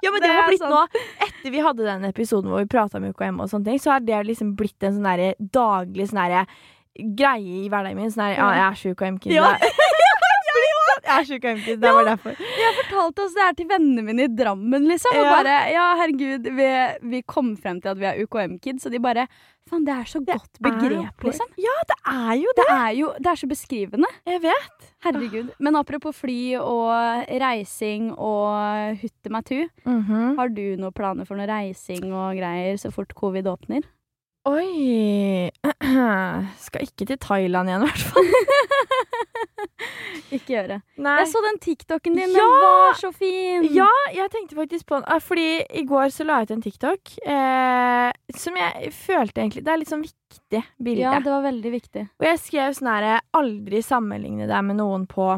Ja, 0.00 0.12
men 0.12 0.22
det, 0.22 0.28
har 0.30 0.44
er 0.44 0.48
blitt 0.52 0.62
sånn. 0.62 0.70
nå 0.70 1.26
Etter 1.26 1.50
vi 1.50 1.58
hadde 1.64 1.82
den 1.84 2.04
episoden 2.06 2.50
hvor 2.52 2.62
vi 2.62 2.68
prata 2.70 3.00
om 3.00 3.08
UKM, 3.10 3.40
og 3.42 3.50
sånne 3.50 3.64
ting, 3.72 3.80
så 3.82 3.96
har 3.96 4.00
det 4.06 4.20
liksom 4.28 4.54
blitt 4.58 4.82
en 4.86 4.94
sånn 5.00 5.34
daglig 5.52 6.06
sånn 6.12 6.46
greie 7.18 7.64
i 7.64 7.68
hverdagen 7.70 7.98
min. 7.98 8.10
Sånn 8.14 8.24
her, 8.28 8.36
ja, 8.38 8.48
jeg 8.54 8.64
er 8.68 8.78
så 8.78 8.92
UKM-kid. 8.94 9.34
Ja. 9.34 9.50
Jeg 11.08 11.14
er 11.20 11.28
sjuk 11.28 11.42
UKM-kid. 11.44 11.80
Det 11.82 11.92
var 11.94 12.04
derfor. 12.08 12.38
Jeg 12.38 12.72
fortalte 12.82 13.24
oss 13.26 13.34
det 13.36 13.42
her 13.46 13.52
til 13.58 13.68
vennene 13.70 14.02
mine 14.06 14.26
i 14.26 14.32
Drammen, 14.38 14.88
liksom. 14.90 15.14
Og 15.18 15.24
Ja. 15.24 15.36
bare 15.36 15.56
Ja, 15.72 15.86
herregud, 16.00 16.48
vi, 16.56 16.68
vi 17.10 17.22
kom 17.22 17.54
frem 17.56 17.80
til 17.82 17.88
at 17.94 17.98
vi 18.00 18.04
er 18.10 18.22
UKM-kids, 18.24 18.86
og 18.86 18.92
de 18.92 18.98
bare 19.00 19.28
Faen, 19.68 19.82
det 19.84 19.92
er 19.92 20.06
så 20.08 20.22
godt 20.24 20.56
begrep, 20.64 21.24
liksom. 21.26 21.48
Ja, 21.60 21.74
det 21.90 21.96
er 22.08 22.36
jo 22.40 22.52
Det 22.56 22.64
det. 22.64 22.76
er 22.78 22.92
jo 22.96 23.10
Det 23.18 23.26
er 23.26 23.36
så 23.36 23.48
beskrivende. 23.50 24.08
Jeg 24.26 24.40
vet. 24.40 24.86
Herregud. 25.04 25.50
Men 25.60 25.76
apropos 25.76 26.16
fly 26.16 26.54
og 26.56 26.88
reising 27.28 28.14
og 28.16 28.96
hutte 29.02 29.30
meg 29.30 29.44
tu. 29.44 29.58
Har 30.38 30.48
du 30.48 30.62
noen 30.80 30.92
planer 30.96 31.26
for 31.28 31.36
noe 31.36 31.46
reising 31.46 32.08
og 32.12 32.38
greier 32.40 32.80
så 32.80 32.90
fort 32.90 33.12
covid 33.14 33.44
åpner? 33.44 33.84
Oi 34.48 35.50
Skal 36.66 36.86
ikke 36.86 37.06
til 37.10 37.18
Thailand 37.20 37.68
igjen, 37.68 37.84
i 37.84 37.88
hvert 37.88 38.06
fall. 38.12 38.28
Ikke 40.28 40.52
gjøre. 40.52 40.76
Nei. 41.00 41.14
Jeg 41.22 41.28
så 41.30 41.40
den 41.44 41.56
TikToken 41.64 42.16
din, 42.18 42.32
Ja! 42.36 42.44
den 42.44 42.64
var 42.64 42.96
så 43.00 43.10
fin! 43.16 43.64
Ja, 43.72 43.88
jeg 44.12 44.28
tenkte 44.34 44.58
faktisk 44.58 44.84
på 44.90 44.98
den. 44.98 45.06
eh, 45.08 45.20
Fordi 45.24 45.46
i 45.80 45.84
går 45.88 46.10
så 46.12 46.26
la 46.28 46.40
jeg 46.42 46.48
ut 46.50 46.54
en 46.58 46.64
TikTok 46.66 47.12
eh, 47.24 48.10
som 48.36 48.58
jeg 48.60 48.90
følte 48.92 49.40
egentlig 49.40 49.62
Det 49.64 49.72
er 49.72 49.80
litt 49.80 49.92
sånn 49.92 50.04
viktig 50.04 50.62
bilde. 50.84 51.00
Ja, 51.06 51.14
det 51.24 51.32
var 51.32 51.46
veldig 51.46 51.72
viktig. 51.72 52.04
Og 52.20 52.26
jeg 52.28 52.42
skrev 52.44 52.76
sånn 52.76 52.90
herre 52.92 53.14
Aldri 53.40 53.80
sammenligne 53.84 54.48
deg 54.50 54.66
med 54.68 54.76
noen 54.82 55.06
på 55.08 55.30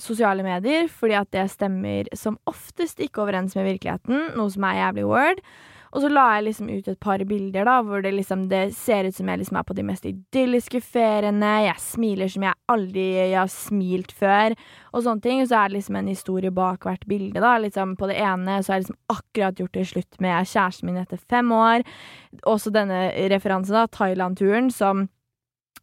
sosiale 0.00 0.44
medier, 0.46 0.86
fordi 0.88 1.18
at 1.18 1.28
det 1.34 1.44
stemmer 1.52 2.08
som 2.16 2.38
oftest 2.48 3.02
ikke 3.04 3.20
overens 3.26 3.56
med 3.58 3.66
virkeligheten, 3.74 4.30
noe 4.38 4.48
som 4.54 4.64
er 4.70 4.78
jævlig 4.86 5.04
word. 5.10 5.42
Og 5.90 6.04
så 6.04 6.10
la 6.12 6.26
jeg 6.36 6.46
liksom 6.46 6.68
ut 6.70 6.88
et 6.88 7.00
par 7.02 7.22
bilder 7.26 7.66
da, 7.66 7.80
hvor 7.82 8.02
det 8.04 8.12
liksom 8.14 8.46
det 8.50 8.62
ser 8.78 9.08
ut 9.08 9.16
som 9.16 9.30
jeg 9.30 9.40
liksom 9.40 9.58
er 9.58 9.66
på 9.66 9.74
de 9.74 9.84
mest 9.86 10.06
idylliske 10.06 10.80
feriene. 10.86 11.52
Jeg 11.66 11.82
smiler 11.82 12.30
som 12.30 12.46
jeg 12.46 12.58
aldri 12.70 13.06
har 13.32 13.50
smilt 13.50 14.14
før, 14.14 14.54
og 14.94 15.04
sånne 15.06 15.24
ting. 15.24 15.42
Og 15.42 15.50
så 15.50 15.60
er 15.60 15.70
det 15.70 15.80
liksom 15.80 15.98
en 15.98 16.10
historie 16.12 16.54
bak 16.54 16.86
hvert 16.86 17.06
bilde, 17.10 17.42
da. 17.42 17.56
Liksom 17.58 17.96
på 17.98 18.10
det 18.10 18.20
ene 18.22 18.60
så 18.60 18.72
har 18.72 18.80
jeg 18.80 18.86
liksom 18.86 19.00
akkurat 19.16 19.62
gjort 19.62 19.78
det 19.78 19.86
slutt 19.90 20.20
med 20.22 20.50
kjæresten 20.52 20.90
min 20.90 21.00
etter 21.02 21.22
fem 21.30 21.50
år. 21.54 21.86
Også 22.46 22.72
denne 22.74 23.08
referansen, 23.32 23.74
da, 23.74 23.88
Thailand-turen, 23.90 24.70
som 24.74 25.08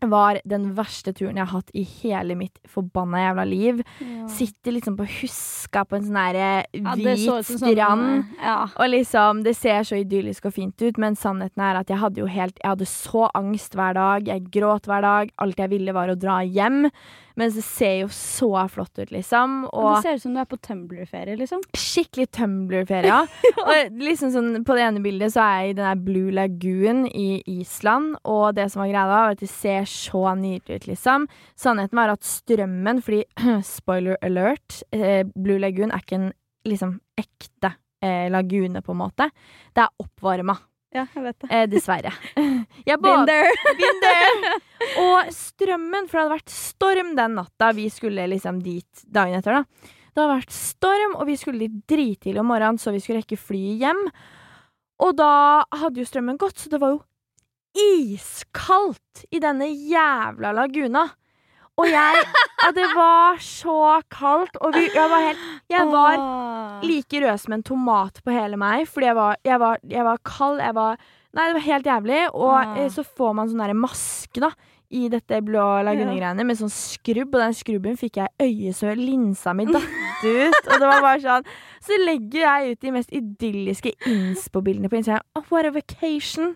var 0.06 0.38
den 0.46 0.70
verste 0.78 1.14
turen 1.16 1.40
jeg 1.40 1.48
har 1.48 1.60
hatt 1.60 1.72
i 1.74 1.82
hele 1.82 2.36
mitt 2.38 2.60
forbanna 2.70 3.24
jævla 3.24 3.46
liv. 3.50 3.82
Ja. 4.04 4.28
Sitter 4.30 4.76
liksom 4.76 4.98
på 5.00 5.08
Huska 5.10 5.84
på 5.88 5.98
en 5.98 6.06
sånn 6.06 6.20
derre 6.20 6.50
Ja, 6.78 6.94
hvit 7.00 7.24
så 7.24 7.40
ut 7.40 7.48
som 7.50 7.62
sånn, 7.64 7.74
strand. 7.74 8.34
Ja. 8.44 8.58
Og 8.78 8.92
liksom, 8.94 9.44
Det 9.48 9.56
ser 9.58 9.88
så 9.88 9.98
idyllisk 10.02 10.46
og 10.46 10.54
fint 10.54 10.82
ut, 10.82 11.00
men 11.02 11.18
sannheten 11.18 11.64
er 11.66 11.82
at 11.82 11.90
jeg 11.90 12.02
hadde 12.04 12.22
jo 12.22 12.28
helt 12.30 12.60
Jeg 12.62 12.76
hadde 12.76 12.90
så 12.90 13.28
angst 13.34 13.78
hver 13.78 13.98
dag. 13.98 14.28
Jeg 14.28 14.52
gråt 14.54 14.86
hver 14.86 15.02
dag. 15.02 15.34
Alt 15.42 15.58
jeg 15.58 15.74
ville, 15.74 15.96
var 15.98 16.14
å 16.14 16.20
dra 16.20 16.42
hjem. 16.46 16.92
Men 17.38 17.52
det 17.54 17.64
ser 17.66 18.00
jo 18.00 18.08
så 18.14 18.50
flott 18.74 18.98
ut, 18.98 19.12
liksom. 19.14 19.60
Og 19.70 19.88
det 19.92 20.06
ser 20.06 20.18
ut 20.18 20.24
som 20.24 20.34
du 20.34 20.42
er 20.42 20.50
på 20.50 20.58
Tumblr-ferie, 20.58 21.38
liksom. 21.38 21.62
skikkelig 21.78 22.32
Tumblr-ferie. 22.34 23.12
ja. 23.14 23.20
Og 23.68 24.00
liksom 24.02 24.32
sånn, 24.34 24.64
på 24.66 24.78
det 24.78 24.88
ene 24.88 25.04
bildet 25.04 25.36
så 25.36 25.44
er 25.44 25.60
jeg 25.62 25.70
i 25.70 25.76
den 25.78 25.86
der 25.86 26.02
Blue 26.08 26.34
Lagoon 26.34 27.06
i 27.12 27.28
Island, 27.60 28.16
og 28.26 28.58
det 28.58 28.70
som 28.74 28.82
var 28.82 28.90
greia 28.90 29.06
da, 29.06 29.20
var 29.28 29.38
at 29.38 29.44
det 29.44 29.52
ser 29.52 29.86
så 29.92 30.24
nydelig 30.40 30.82
ut, 30.82 30.88
liksom. 30.90 31.28
Sannheten 31.60 32.02
var 32.02 32.16
at 32.16 32.26
strømmen, 32.26 33.04
fordi 33.06 33.22
spoiler 33.78 34.18
alert, 34.26 34.82
eh, 34.96 35.22
Blue 35.36 35.62
Lagoon 35.62 35.94
er 35.94 36.02
ikke 36.02 36.22
en 36.22 36.32
liksom 36.68 36.98
ekte 37.18 37.76
eh, 38.02 38.28
lagune, 38.34 38.82
på 38.82 38.96
en 38.96 39.02
måte. 39.04 39.30
Det 39.78 39.86
er 39.86 40.04
oppvarma. 40.04 40.58
Ja, 40.96 41.04
jeg 41.14 41.24
vet 41.26 41.38
det. 41.44 41.50
Eh, 41.52 41.66
dessverre. 41.70 42.14
Jeg 42.88 43.00
bad-. 43.04 43.28
Been 43.80 44.00
there. 44.04 44.54
Og 45.04 45.32
strømmen, 45.36 46.08
for 46.08 46.16
det 46.16 46.24
hadde 46.24 46.36
vært 46.38 46.54
storm 46.54 47.10
den 47.18 47.36
natta 47.40 47.74
vi 47.76 47.90
skulle 47.92 48.28
liksom 48.32 48.62
dit 48.64 49.04
dagen 49.04 49.36
etter, 49.42 49.60
da. 49.60 49.92
Det 50.14 50.24
hadde 50.24 50.38
vært 50.40 50.56
storm, 50.56 51.18
og 51.20 51.28
vi 51.30 51.36
skulle 51.38 51.68
dit 51.68 51.82
dritidlig 51.92 52.42
om 52.42 52.48
morgenen, 52.50 52.80
så 52.82 52.94
vi 52.96 53.02
skulle 53.04 53.20
rekke 53.20 53.38
flyet 53.38 53.84
hjem. 53.84 54.00
Og 55.04 55.12
da 55.20 55.32
hadde 55.78 56.02
jo 56.02 56.08
strømmen 56.08 56.40
gått, 56.42 56.64
så 56.64 56.72
det 56.72 56.80
var 56.82 56.96
jo 56.96 57.04
iskaldt 57.78 59.28
i 59.30 59.42
denne 59.44 59.68
jævla 59.70 60.56
laguna. 60.56 61.04
Og 61.78 61.90
jeg 61.92 62.24
Og 62.66 62.74
det 62.74 62.88
var 62.98 63.38
så 63.44 64.02
kaldt, 64.10 64.58
og 64.62 64.74
vi, 64.74 64.88
jeg 64.94 65.12
var 65.12 65.26
helt 65.28 65.44
Jeg 65.70 65.86
var 65.92 66.18
like 66.84 67.22
rød 67.22 67.44
som 67.44 67.54
en 67.54 67.64
tomat 67.64 68.18
på 68.26 68.34
hele 68.34 68.58
meg, 68.58 68.88
fordi 68.90 69.12
jeg 69.12 69.16
var, 69.18 69.38
jeg 69.46 69.60
var, 69.62 69.78
jeg 69.90 70.08
var 70.08 70.18
kald. 70.26 70.60
Jeg 70.64 70.76
var 70.78 70.98
Nei, 71.38 71.46
det 71.52 71.58
var 71.60 71.66
helt 71.68 71.86
jævlig. 71.86 72.22
Og 72.34 72.78
eh, 72.80 72.90
så 72.90 73.04
får 73.06 73.34
man 73.38 73.50
sånn 73.52 73.62
derre 73.62 73.78
maske, 73.78 74.42
da. 74.42 74.50
I 74.90 75.10
dette 75.12 75.42
blå 75.44 75.66
lagunegreiene 75.84 76.46
med 76.48 76.58
sånn 76.58 76.72
skrubb, 76.72 77.36
og 77.36 77.42
den 77.44 77.54
skrubben 77.54 77.98
fikk 78.00 78.22
jeg 78.22 78.32
i 78.40 78.48
øyet 78.48 78.78
så 78.80 78.94
linsa 78.96 79.52
mi 79.54 79.66
datt 79.68 79.84
ut. 80.24 80.60
Og 80.68 80.74
det 80.82 80.88
var 80.88 81.02
bare 81.06 81.20
sånn 81.24 81.48
Så 81.88 81.98
legger 82.04 82.42
jeg 82.42 82.72
ut 82.72 82.82
de 82.84 82.92
mest 82.92 83.12
idylliske 83.16 83.92
inspo-bildene 84.10 84.90
på 84.92 84.98
Instagram. 85.00 85.24
Oh, 85.38 85.44
what 85.54 85.66
a 85.66 85.72
vacation! 85.72 86.56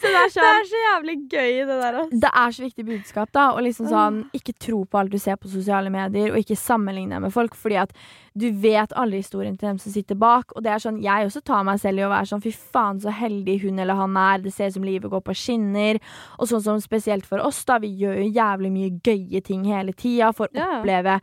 så 0.00 0.06
det 0.06 0.16
er 0.16 0.28
Det 0.28 0.32
sånn 0.32 0.48
er 0.48 0.68
så 0.70 0.80
jævlig 0.84 1.16
gøy, 1.32 1.50
det 1.68 1.76
der. 1.82 1.98
ass. 2.00 2.12
det 2.22 2.30
er 2.42 2.54
så 2.56 2.64
viktig 2.64 2.86
budskap, 2.88 3.32
da. 3.36 3.50
Og 3.56 3.62
liksom 3.66 3.90
sånn, 3.90 4.22
ikke 4.36 4.54
tro 4.62 4.84
på 4.88 5.00
alt 5.00 5.12
du 5.12 5.18
ser 5.20 5.36
på 5.40 5.50
sosiale 5.52 5.90
medier, 5.92 6.32
og 6.32 6.40
ikke 6.40 6.56
sammenligne 6.56 7.16
deg 7.18 7.24
med 7.26 7.34
folk, 7.34 7.56
fordi 7.58 7.76
at 7.82 7.92
du 8.38 8.46
vet 8.62 8.94
aldri 8.96 9.20
historien 9.20 9.56
til 9.58 9.68
dem 9.72 9.82
som 9.82 9.92
sitter 9.92 10.16
bak. 10.16 10.54
Og 10.56 10.64
det 10.64 10.72
er 10.72 10.80
sånn, 10.86 11.02
jeg 11.02 11.28
også 11.28 11.42
tar 11.44 11.66
meg 11.66 11.82
selv 11.82 12.00
i 12.00 12.06
å 12.06 12.12
være 12.14 12.30
sånn, 12.32 12.44
fy 12.44 12.54
faen 12.54 13.02
så 13.02 13.12
heldig 13.12 13.58
hun 13.66 13.78
eller 13.82 13.98
han 13.98 14.16
er, 14.16 14.40
det 14.46 14.54
ser 14.54 14.70
ut 14.70 14.78
som 14.78 14.86
livet 14.88 15.10
går 15.12 15.24
på 15.26 15.36
skinner. 15.36 16.00
Og 16.38 16.48
sånn 16.48 16.64
som 16.64 16.80
spesielt 16.80 17.28
for 17.28 17.42
oss, 17.44 17.60
da, 17.68 17.76
vi 17.82 17.92
gjør 18.00 18.22
jo 18.22 18.30
jævlig 18.40 18.72
mye 18.72 18.96
gøye 19.04 19.44
ting 19.44 19.66
hele 19.68 19.92
tida, 19.92 20.32
får 20.32 20.54
oppleve 20.54 21.20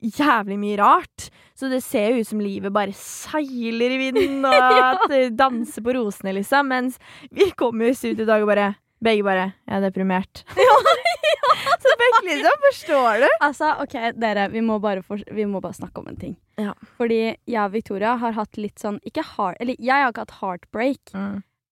jævlig 0.00 0.58
mye 0.60 0.78
rart. 0.80 1.28
Så 1.56 1.68
det 1.68 1.82
ser 1.84 2.14
jo 2.14 2.22
ut 2.22 2.30
som 2.30 2.40
livet 2.42 2.72
bare 2.72 2.94
seiler 2.96 3.96
i 3.96 4.00
vinden, 4.06 4.44
og 4.48 4.78
at 4.90 5.16
danser 5.36 5.84
på 5.84 5.96
rosene, 5.98 6.34
liksom. 6.38 6.70
Mens 6.72 7.00
vi 7.30 7.50
kommer 7.58 7.88
jo 7.88 7.94
i 7.94 7.98
studio 7.98 8.24
i 8.24 8.30
dag 8.30 8.44
og 8.44 8.52
bare 8.52 8.70
Begge 9.00 9.24
bare 9.24 9.46
Jeg 9.64 9.78
er 9.78 9.84
deprimert. 9.86 10.42
Så 11.82 11.92
begge 12.00 12.34
liksom, 12.34 12.58
forstår 12.66 13.22
du? 13.22 13.28
Altså, 13.40 13.70
ok, 13.82 13.94
dere, 14.20 14.48
vi 14.52 14.60
må, 14.64 14.78
bare 14.82 15.02
for, 15.04 15.22
vi 15.32 15.46
må 15.48 15.62
bare 15.64 15.76
snakke 15.76 16.02
om 16.02 16.10
en 16.10 16.18
ting. 16.20 16.34
Ja. 16.60 16.74
Fordi 16.98 17.20
jeg 17.48 17.62
og 17.62 17.72
Victoria 17.72 18.16
har 18.20 18.36
hatt 18.36 18.60
litt 18.60 18.82
sånn 18.82 18.98
Ikke 19.08 19.24
heart, 19.24 19.56
eller 19.62 19.78
jeg 19.80 20.04
har 20.04 20.12
ikke 20.12 20.26
hatt 20.26 20.36
heartbreak, 20.42 21.14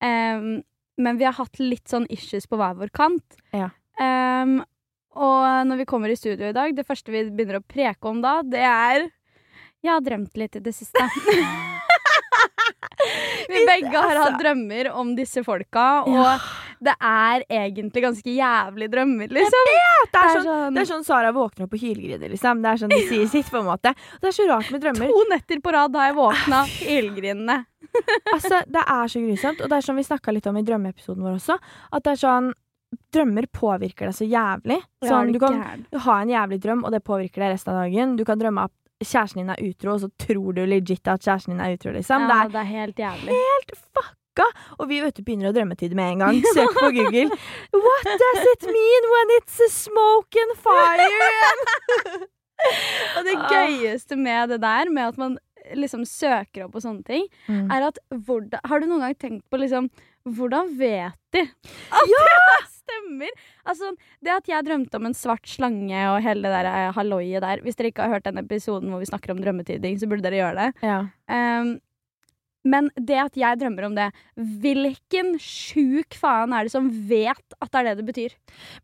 em, 0.04 0.48
men 0.98 1.20
vi 1.20 1.28
har 1.28 1.36
hatt 1.36 1.60
litt 1.60 1.86
sånn 1.90 2.08
issues 2.12 2.48
på 2.48 2.58
hver 2.58 2.78
vår 2.80 2.92
kant. 2.96 3.38
Ja. 3.52 3.70
Em, 4.00 4.62
og 5.18 5.66
når 5.68 5.82
vi 5.82 5.88
kommer 5.90 6.12
i 6.12 6.18
studio 6.18 6.48
i 6.48 6.56
dag, 6.56 6.74
det 6.76 6.86
første 6.86 7.12
vi 7.12 7.26
begynner 7.30 7.60
å 7.60 7.66
preke 7.66 8.10
om 8.10 8.22
da, 8.24 8.38
det 8.46 8.62
er 8.62 9.08
Jeg 9.82 9.92
har 9.92 10.02
drømt 10.02 10.34
litt 10.38 10.56
i 10.58 10.62
det 10.62 10.74
siste. 10.74 10.98
vi 13.48 13.60
begge 13.66 13.94
har 13.94 14.16
hatt 14.16 14.32
altså- 14.32 14.42
drømmer 14.42 14.90
om 14.90 15.14
disse 15.16 15.44
folka, 15.46 16.02
og 16.02 16.26
det 16.82 16.94
er 16.98 17.44
egentlig 17.50 18.02
ganske 18.02 18.34
jævlig 18.34 18.88
drømmer, 18.90 19.30
liksom. 19.34 19.70
Det 20.12 20.20
er, 20.20 20.42
sånn, 20.42 20.74
det 20.74 20.82
er 20.82 20.90
sånn 20.90 21.06
Sara 21.06 21.32
våkner 21.34 21.66
opp 21.66 21.72
på 21.74 21.80
hylgriner, 21.82 22.30
liksom. 22.30 22.62
Det 22.62 22.70
er 22.70 22.82
sånn 22.82 22.94
de 22.94 23.00
sier 23.08 23.26
sitt, 23.30 23.50
på 23.50 23.62
en 23.62 23.68
måte. 23.70 23.94
Det 24.22 24.30
er 24.30 24.36
så 24.36 24.46
rart 24.50 24.70
med 24.74 24.84
drømmer. 24.84 25.10
To 25.10 25.24
netter 25.32 25.62
på 25.64 25.74
rad 25.74 25.98
har 25.98 26.10
jeg 26.10 26.18
våkna 26.18 26.62
hylgrinende. 26.74 27.58
Altså, 28.34 28.62
det 28.68 28.84
er 28.84 29.10
så 29.10 29.22
grusomt. 29.24 29.62
Og 29.64 29.70
det 29.70 29.78
er 29.78 29.86
sånn 29.88 29.98
vi 29.98 30.06
snakka 30.06 30.34
litt 30.34 30.46
om 30.50 30.58
i 30.60 30.64
drømmeepisoden 30.66 31.24
vår 31.24 31.38
også, 31.40 31.58
at 31.90 32.06
det 32.06 32.14
er 32.14 32.22
sånn 32.22 32.52
Drømmer 33.12 33.46
påvirker 33.52 34.08
deg 34.08 34.14
så 34.16 34.24
jævlig. 34.28 34.78
Sånn, 35.04 35.32
du 35.32 35.38
kan 35.40 35.58
ha 35.92 36.14
en 36.22 36.28
jævlig 36.32 36.58
drøm, 36.60 36.84
og 36.84 36.92
det 36.92 37.02
påvirker 37.04 37.40
deg 37.44 37.52
resten 37.54 37.72
av 37.74 37.82
dagen. 37.84 38.16
Du 38.16 38.24
kan 38.24 38.38
drømme 38.40 38.64
at 38.68 38.72
kjæresten 39.04 39.42
din 39.42 39.50
er 39.50 39.60
utro, 39.62 39.92
og 39.94 40.00
så 40.00 40.08
tror 40.18 40.54
du 40.56 40.62
legit 40.66 41.06
at 41.08 41.20
kjæresten 41.24 41.52
din 41.54 41.60
er 41.64 41.76
utro, 41.76 41.92
liksom. 41.92 42.24
Ja, 42.28 42.44
Det 42.44 42.52
det 42.52 42.60
er 42.60 42.70
helt 42.72 42.96
jævlig. 42.96 43.28
er 43.28 43.44
helt 43.52 43.72
fucka. 43.78 44.46
Og 44.78 44.88
vi 44.88 45.00
vet 45.02 45.14
du, 45.16 45.22
begynner 45.22 45.50
å 45.50 45.54
drømme 45.56 45.76
til 45.76 45.88
det 45.92 45.96
med 45.96 46.12
en 46.12 46.18
gang. 46.24 46.40
Søk 46.56 46.74
på 46.78 46.90
Google. 46.96 47.28
What 47.72 48.04
does 48.24 48.44
it 48.54 48.66
mean 48.66 49.08
when 49.14 49.34
it's 49.38 49.60
a 49.60 49.68
smoke 49.70 50.36
and 50.44 50.56
fire? 50.56 51.08
Og 53.18 53.24
det 53.24 53.36
Ah. 53.38 53.48
gøyeste 53.52 54.16
med 54.18 54.48
det 54.50 54.60
der, 54.62 54.90
med 54.90 55.08
at 55.12 55.18
man 55.18 55.38
liksom 55.76 56.04
søker 56.04 56.64
opp 56.64 56.72
på 56.72 56.80
sånne 56.82 57.04
ting, 57.04 57.26
Mm. 57.48 57.70
er 57.70 57.86
at 57.88 57.98
hvordan, 58.10 58.60
Har 58.64 58.80
du 58.80 58.86
noen 58.86 59.00
gang 59.00 59.14
tenkt 59.14 59.44
på 59.50 59.58
liksom 59.60 59.90
Hvordan 60.26 60.76
vet 60.76 61.14
de 61.32 61.40
at 61.40 61.48
det 62.04 62.68
stemmer? 62.88 63.44
Altså, 63.68 63.92
det 64.24 64.34
at 64.34 64.50
jeg 64.50 64.66
drømte 64.66 65.00
om 65.00 65.10
en 65.10 65.16
svart 65.16 65.46
slange 65.48 66.04
og 66.10 66.22
hele 66.24 66.48
det 66.48 66.54
der 66.56 66.70
eh, 66.72 66.94
halloiet 66.96 67.44
der 67.44 67.62
Hvis 67.64 67.76
dere 67.78 67.92
ikke 67.92 68.06
har 68.06 68.16
hørt 68.16 68.26
den 68.26 68.40
episoden 68.40 68.90
hvor 68.90 69.02
vi 69.02 69.10
snakker 69.10 69.34
om 69.34 69.42
drømmetyding, 69.42 70.00
så 70.00 70.08
burde 70.08 70.24
dere 70.24 70.40
gjøre 70.40 70.56
det. 70.58 70.70
Ja. 70.82 71.04
Um, 71.28 71.76
men 72.64 72.90
det 72.98 73.18
at 73.22 73.36
jeg 73.38 73.58
drømmer 73.60 73.86
om 73.86 73.94
det, 73.94 74.08
hvilken 74.62 75.36
sjuk 75.40 76.16
faen 76.18 76.52
er 76.52 76.66
det 76.66 76.72
som 76.72 76.88
vet 77.08 77.54
at 77.62 77.70
det 77.72 77.78
er 77.80 77.86
det 77.88 77.94
det 78.00 78.06
betyr? 78.08 78.34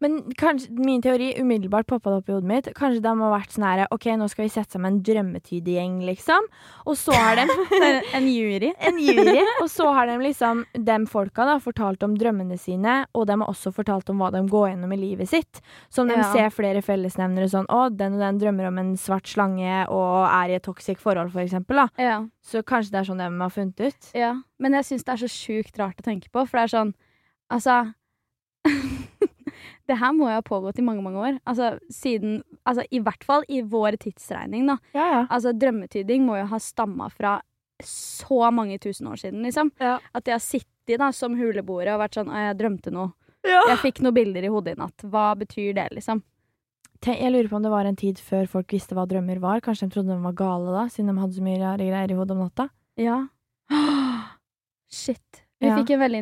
Men 0.00 0.20
kanskje, 0.40 0.70
min 0.78 1.02
teori 1.04 1.32
umiddelbart 1.40 1.86
poppa 1.90 2.10
det 2.12 2.20
opp 2.22 2.28
i 2.30 2.34
hodet 2.36 2.48
mitt. 2.50 2.68
Kanskje 2.76 3.02
de 3.04 3.12
har 3.20 3.32
vært 3.34 3.54
sånn 3.54 3.66
her 3.66 3.84
OK, 3.94 4.06
nå 4.20 4.28
skal 4.30 4.46
vi 4.46 4.52
sette 4.54 4.76
sammen 4.76 4.94
en 4.94 5.02
drømmetydegjeng, 5.06 5.98
liksom. 6.06 6.46
Og 6.86 6.96
så 7.00 7.14
har 7.16 7.40
de 7.40 7.46
en 8.18 8.28
jury. 8.30 8.72
en 8.88 8.98
jury, 9.00 9.40
og 9.62 9.68
så 9.72 9.88
har 9.96 10.10
de 10.10 10.18
liksom 10.22 10.64
de 10.74 10.98
folka 11.10 11.46
da 11.48 11.58
fortalt 11.62 12.02
om 12.06 12.14
drømmene 12.18 12.58
sine, 12.60 13.00
og 13.14 13.26
de 13.30 13.38
har 13.40 13.50
også 13.50 13.72
fortalt 13.74 14.10
om 14.12 14.20
hva 14.22 14.30
de 14.34 14.44
går 14.50 14.70
gjennom 14.72 14.92
i 14.96 15.00
livet 15.00 15.30
sitt. 15.30 15.62
Som 15.88 16.06
om 16.08 16.14
de 16.14 16.20
Ja. 16.20 16.30
ser 16.32 16.50
flere 16.54 16.82
fellesnevnere 16.84 17.48
sånn 17.50 17.66
Å, 17.72 17.88
den 17.96 18.14
og 18.18 18.20
den 18.20 18.38
drømmer 18.38 18.68
om 18.68 18.78
en 18.78 18.94
svart 19.00 19.26
slange 19.26 19.86
og 19.88 20.26
er 20.28 20.52
i 20.52 20.56
et 20.58 20.62
toxic 20.66 20.98
forhold, 21.00 21.32
for 21.32 21.40
eksempel, 21.40 21.80
da. 21.84 21.88
Ja. 22.00 22.18
Så 22.44 22.60
kanskje 22.62 22.92
det 22.92 22.98
er 23.00 23.06
sånn 23.08 23.18
de 23.22 23.28
har 23.40 23.50
funnet 23.50 23.63
ut. 23.72 24.10
Ja, 24.14 24.34
men 24.58 24.76
jeg 24.76 24.84
syns 24.84 25.04
det 25.06 25.14
er 25.14 25.22
så 25.24 25.30
sjukt 25.30 25.78
rart 25.80 26.00
å 26.00 26.06
tenke 26.06 26.28
på, 26.28 26.44
for 26.44 26.58
det 26.58 26.66
er 26.68 26.74
sånn 26.74 26.94
Altså 27.52 27.92
Det 29.88 29.96
her 30.00 30.14
må 30.16 30.30
jo 30.30 30.38
ha 30.38 30.44
pågått 30.44 30.78
i 30.80 30.84
mange, 30.84 31.02
mange 31.04 31.20
år. 31.20 31.34
Altså 31.44 31.74
siden 31.92 32.38
Altså 32.64 32.86
i 32.90 33.00
hvert 33.04 33.24
fall 33.24 33.44
i 33.52 33.60
vår 33.60 33.98
tidsregning, 34.00 34.66
da. 34.70 34.78
Ja, 34.96 35.08
ja. 35.12 35.24
Altså 35.28 35.52
drømmetyding 35.52 36.24
må 36.24 36.38
jo 36.40 36.46
ha 36.52 36.60
stamma 36.62 37.10
fra 37.12 37.38
så 37.84 38.50
mange 38.54 38.78
tusen 38.80 39.08
år 39.10 39.18
siden, 39.20 39.42
liksom. 39.44 39.72
Ja. 39.82 39.98
At 40.14 40.24
de 40.24 40.32
har 40.32 40.42
sittet 40.42 41.00
da 41.00 41.10
som 41.12 41.36
huleboere 41.36 41.96
og 41.96 42.00
vært 42.04 42.16
sånn 42.16 42.30
Å, 42.32 42.46
jeg 42.48 42.58
drømte 42.60 42.92
noe. 42.94 43.12
Jeg 43.44 43.80
fikk 43.82 44.00
noen 44.04 44.16
bilder 44.16 44.46
i 44.46 44.52
hodet 44.52 44.76
i 44.76 44.80
natt. 44.80 45.04
Hva 45.04 45.34
betyr 45.36 45.74
det, 45.76 45.90
liksom? 45.98 46.22
Jeg 47.04 47.28
lurer 47.34 47.50
på 47.50 47.58
om 47.58 47.64
det 47.64 47.72
var 47.72 47.84
en 47.84 47.98
tid 48.00 48.20
før 48.22 48.46
folk 48.48 48.72
visste 48.72 48.96
hva 48.96 49.04
drømmer 49.08 49.36
var. 49.42 49.60
Kanskje 49.64 49.90
de 49.90 49.92
trodde 49.92 50.14
de 50.14 50.24
var 50.24 50.36
gale 50.38 50.72
da, 50.72 50.86
siden 50.88 51.10
de 51.12 51.20
hadde 51.20 51.36
så 51.36 51.44
mye 51.44 51.60
rare 51.60 51.88
greier 51.90 52.14
i 52.14 52.16
hodet 52.16 52.36
om 52.36 52.44
natta. 52.46 52.70
Ja. 52.96 53.18
Shit. 54.94 55.40
Vi 55.62 55.68
Ja. 55.70 55.76
fikk 55.78 55.90
en 55.94 56.00
veldig 56.02 56.18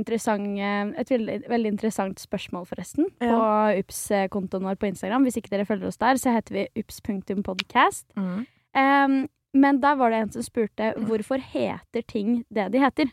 eh, 0.61 1.01
et 1.01 1.09
veldig, 1.11 1.49
veldig 1.51 1.71
interessant 1.73 2.21
spørsmål, 2.21 2.67
forresten, 2.69 3.09
på 3.19 3.39
UPS-kontoen 3.81 4.63
vår 4.69 4.77
på 4.79 4.87
Instagram. 4.93 5.25
Hvis 5.27 5.37
ikke 5.41 5.51
dere 5.51 5.67
følger 5.67 5.89
oss 5.89 5.99
der, 5.99 6.21
så 6.21 6.35
heter 6.37 6.53
vi 6.55 6.69
ups.podcast. 6.79 8.07
Um, 8.17 9.29
men 9.55 9.81
der 9.83 9.97
var 9.97 10.11
det 10.11 10.21
en 10.23 10.31
som 10.33 10.43
spurte 10.47 10.93
hvorfor 10.97 11.41
heter 11.43 12.07
ting 12.07 12.45
det 12.53 12.71
de 12.73 12.79
heter. 12.81 13.11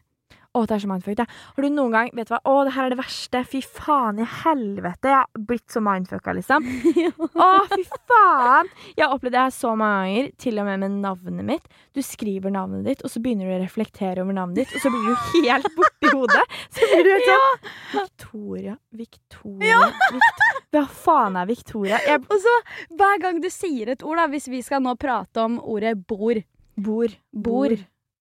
Å, 0.50 0.64
det 0.66 0.74
er 0.74 0.82
så 0.82 0.88
mindfucked, 0.90 1.20
jeg. 1.22 1.30
Har 1.54 1.66
du 1.66 1.70
noen 1.70 1.92
gang 1.94 2.08
Vet 2.18 2.26
du 2.26 2.34
hva? 2.34 2.40
Å, 2.50 2.54
det 2.66 2.72
her 2.74 2.88
er 2.88 2.94
det 2.96 2.98
verste. 2.98 3.42
Fy 3.46 3.60
faen 3.62 4.18
i 4.24 4.26
helvete. 4.26 5.12
Jeg 5.12 5.18
har 5.20 5.44
blitt 5.46 5.70
så 5.70 5.82
mindfucka, 5.86 6.34
liksom. 6.40 6.66
Å, 7.46 7.50
fy 7.70 7.84
faen! 8.10 8.72
Jeg 8.96 9.04
har 9.04 9.14
opplevd 9.14 9.36
det 9.38 9.44
her 9.44 9.54
så 9.54 9.76
mange 9.78 10.00
ganger, 10.00 10.32
til 10.42 10.58
og 10.62 10.66
med 10.66 10.82
med 10.82 10.96
navnet 11.04 11.46
mitt. 11.46 11.68
Du 11.94 12.02
skriver 12.06 12.54
navnet 12.56 12.88
ditt, 12.88 13.04
og 13.06 13.14
så 13.14 13.22
begynner 13.22 13.46
du 13.50 13.56
å 13.60 13.60
reflektere 13.62 14.24
over 14.24 14.38
navnet 14.40 14.64
ditt, 14.64 14.74
og 14.74 14.82
så 14.82 14.92
blir 14.94 15.06
du 15.06 15.46
helt 15.46 15.70
borti 15.78 16.14
hodet. 16.16 16.46
Så 16.74 16.90
blir 16.96 17.06
du 17.06 17.12
helt 17.14 17.30
sånn 17.30 17.70
Victoria, 18.00 18.76
Victoria, 19.04 19.84
Victoria. 19.86 20.60
Hva 20.74 20.84
faen 21.04 21.38
er 21.38 21.50
Victoria? 21.50 22.02
Jeg 22.06 22.26
Og 22.26 22.36
så 22.42 22.56
hver 22.98 23.22
gang 23.22 23.40
du 23.44 23.50
sier 23.54 23.94
et 23.94 24.02
ord, 24.06 24.18
da, 24.22 24.28
hvis 24.34 24.50
vi 24.50 24.64
skal 24.66 24.82
nå 24.86 24.98
prate 24.98 25.46
om 25.46 25.62
ordet 25.62 25.94
bord, 26.10 26.42
bor. 26.80 27.14
Bor. 27.34 27.78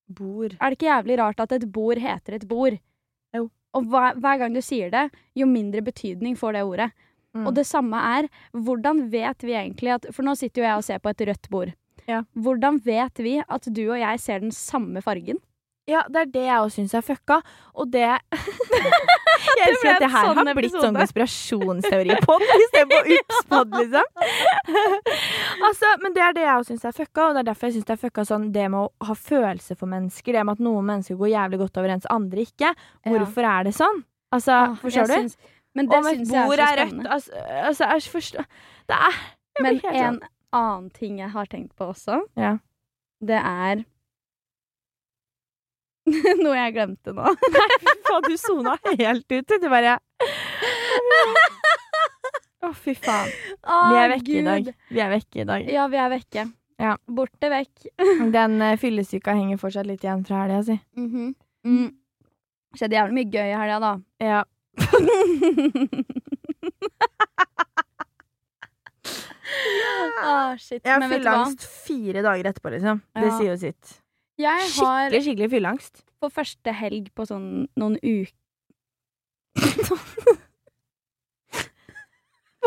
Bor. 0.08 0.48
er 0.48 0.70
det 0.70 0.78
ikke 0.78 0.88
jævlig 0.88 1.18
rart 1.20 1.40
at 1.40 1.52
et 1.52 1.66
bord 1.72 1.98
heter 2.00 2.38
et 2.38 2.48
bord? 2.48 2.78
Jo. 3.36 3.48
Og 3.76 3.84
hver, 3.84 4.16
hver 4.16 4.38
gang 4.40 4.54
du 4.54 4.62
sier 4.64 4.90
det, 4.90 5.08
jo 5.36 5.46
mindre 5.46 5.82
betydning 5.84 6.36
får 6.38 6.56
det 6.56 6.62
ordet. 6.64 6.88
Mm. 7.36 7.46
Og 7.46 7.54
det 7.58 7.66
samme 7.68 7.98
er, 8.18 8.28
hvordan 8.56 9.04
vet 9.12 9.44
vi 9.44 9.52
egentlig 9.52 9.92
at 9.98 10.08
For 10.14 10.24
nå 10.24 10.34
sitter 10.38 10.62
jo 10.62 10.68
jeg 10.68 10.80
og 10.80 10.86
ser 10.86 11.02
på 11.04 11.12
et 11.12 11.26
rødt 11.28 11.50
bord. 11.52 11.74
Ja. 12.08 12.22
Hvordan 12.32 12.80
vet 12.84 13.20
vi 13.20 13.36
at 13.44 13.68
du 13.68 13.82
og 13.90 13.98
jeg 14.00 14.20
ser 14.20 14.40
den 14.40 14.54
samme 14.54 15.02
fargen? 15.04 15.42
Ja, 15.88 16.02
det 16.08 16.20
er 16.20 16.32
det 16.32 16.44
jeg 16.44 16.60
også 16.60 16.82
syns 16.82 16.94
er 16.96 17.04
fucka, 17.04 17.38
og 17.72 17.92
det 17.92 18.04
Jeg 19.58 19.68
elsker 19.72 19.90
at 19.94 20.00
det 20.04 20.10
her 20.12 20.24
sånn 20.28 20.38
har 20.46 20.54
blitt 20.58 20.72
sånn 20.72 20.96
episode. 20.96 21.00
konspirasjonsteori 21.02 22.16
på 22.26 22.36
istedenfor 22.64 23.10
Upspod, 23.18 23.76
liksom. 23.78 24.06
Altså, 25.68 25.90
men 26.02 26.14
det 26.14 26.22
er 26.22 26.34
det 26.36 26.44
jeg 26.44 26.54
òg 26.60 26.66
syns 26.68 26.84
er 26.88 26.94
fucka, 26.96 27.26
og 27.28 27.34
det 27.36 27.40
er 27.42 27.48
derfor 27.50 27.68
jeg 27.68 27.76
syns 27.78 27.88
det 27.88 27.94
er 27.96 28.00
fucka 28.02 28.24
sånn 28.28 28.46
det 28.54 28.66
med 28.70 28.80
å 28.86 29.06
ha 29.08 29.14
følelse 29.18 29.76
for 29.78 29.90
mennesker, 29.90 30.36
det 30.36 30.44
med 30.46 30.58
at 30.58 30.62
noen 30.64 30.86
mennesker 30.90 31.18
går 31.20 31.32
jævlig 31.34 31.60
godt 31.64 31.80
overens, 31.82 32.06
andre 32.14 32.44
ikke. 32.46 32.72
Hvorfor 33.08 33.48
er 33.50 33.68
det 33.68 33.74
sånn? 33.78 34.02
Altså, 34.34 34.52
Ah, 34.52 34.74
forstår 34.82 35.06
du? 35.08 35.14
syns- 35.14 35.36
men 35.74 35.86
det 35.88 35.98
Om 35.98 36.06
et 36.10 36.22
bord 36.28 36.58
er 36.58 36.76
rødt 36.80 37.06
altså, 37.06 37.32
altså, 37.62 37.84
jeg 37.92 38.02
forstår 38.12 38.44
Det 38.88 38.96
er 38.96 39.18
Men 39.62 39.80
en 39.84 40.18
annen 40.52 40.90
ting 40.90 41.18
jeg 41.20 41.30
har 41.30 41.46
tenkt 41.46 41.74
på 41.76 41.88
også, 41.92 42.20
Ja. 42.36 42.56
det 43.24 43.38
er 43.44 43.84
Noe 46.42 46.56
jeg 46.56 46.74
glemte 46.76 47.14
nå. 47.16 47.34
Nei, 47.54 47.68
Faen, 48.08 48.26
du 48.28 48.36
sona 48.40 48.76
helt 48.86 49.32
ut. 49.32 49.56
Du 49.62 49.68
bare 49.72 49.98
Å, 52.58 52.72
fy 52.74 52.94
faen. 52.98 53.28
Vi 53.62 53.98
er 54.00 54.08
vekke 54.10 54.32
i 54.40 54.44
dag. 54.46 54.70
Vi 54.90 55.02
er 55.02 55.12
vekke 55.12 55.42
i 55.44 55.46
dag. 55.46 55.68
Ja, 55.70 55.84
vi 55.92 56.00
er 56.02 56.10
vekke. 56.10 56.48
Ja. 56.78 56.96
Borte 57.06 57.50
vekk. 57.52 57.86
Den 58.36 58.58
uh, 58.62 58.74
fyllesyka 58.80 59.34
henger 59.38 59.60
fortsatt 59.60 59.86
litt 59.88 60.04
igjen 60.06 60.24
fra 60.26 60.44
helga 60.44 60.62
si. 60.66 60.78
Mhm. 60.98 61.34
mm. 61.66 61.88
Skjedde 62.76 62.98
jævlig 62.98 63.14
mye 63.16 63.30
gøy 63.32 63.48
i 63.48 63.56
helga, 63.56 63.78
da. 63.80 63.92
Ja. 64.20 64.40
ah, 70.20 70.52
shit. 70.60 70.82
Jeg 70.82 70.92
har 70.92 71.06
fylleangst 71.08 71.64
fire 71.86 72.20
dager 72.26 72.50
etterpå, 72.50 72.74
liksom. 72.76 73.00
Det 73.16 73.30
sier 73.38 73.50
jo 73.54 73.56
sitt. 73.62 73.96
Jeg 74.38 74.54
har 74.54 74.68
Skikkelig, 74.70 75.22
skikkelig 75.26 75.50
fylleangst. 75.56 76.04
på 76.22 76.28
første 76.30 76.72
helg 76.74 77.08
på 77.18 77.24
sånn 77.26 77.48
noen 77.78 77.96
uker 78.02 78.34